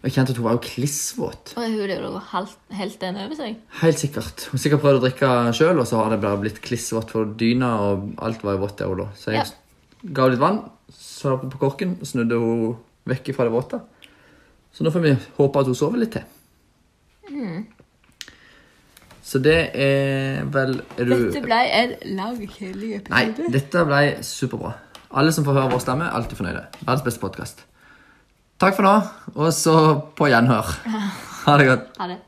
[0.00, 1.54] Og jeg kjente at hun var jo klissvåt.
[1.54, 3.56] Og hun er jo helt, helt den over seg.
[3.84, 4.48] Helt sikkert.
[4.50, 7.30] Hun har sikkert prøvd å drikke sjøl, og så har det bare blitt klissvått for
[7.38, 9.08] dyna, og alt var jo vått der hun lå.
[9.14, 10.10] Så jeg Ja.
[10.10, 12.76] ga henne litt vann, så på korken, og snudde hun
[13.06, 13.82] vekk fra det våte.
[14.72, 16.26] Så nå får vi håpe at hun sover litt til.
[19.30, 24.72] Så det er vel er du, Dette ble en lang, kjedelig Nei, dette ble superbra.
[25.10, 26.64] Alle som får høre vår stemme, alltid fornøyde.
[26.80, 27.62] Verdens beste podkast.
[28.60, 28.96] Takk for nå,
[29.36, 29.76] og så
[30.18, 30.74] på gjenhør.
[31.46, 31.86] Ha det godt.
[31.98, 32.18] Ha det.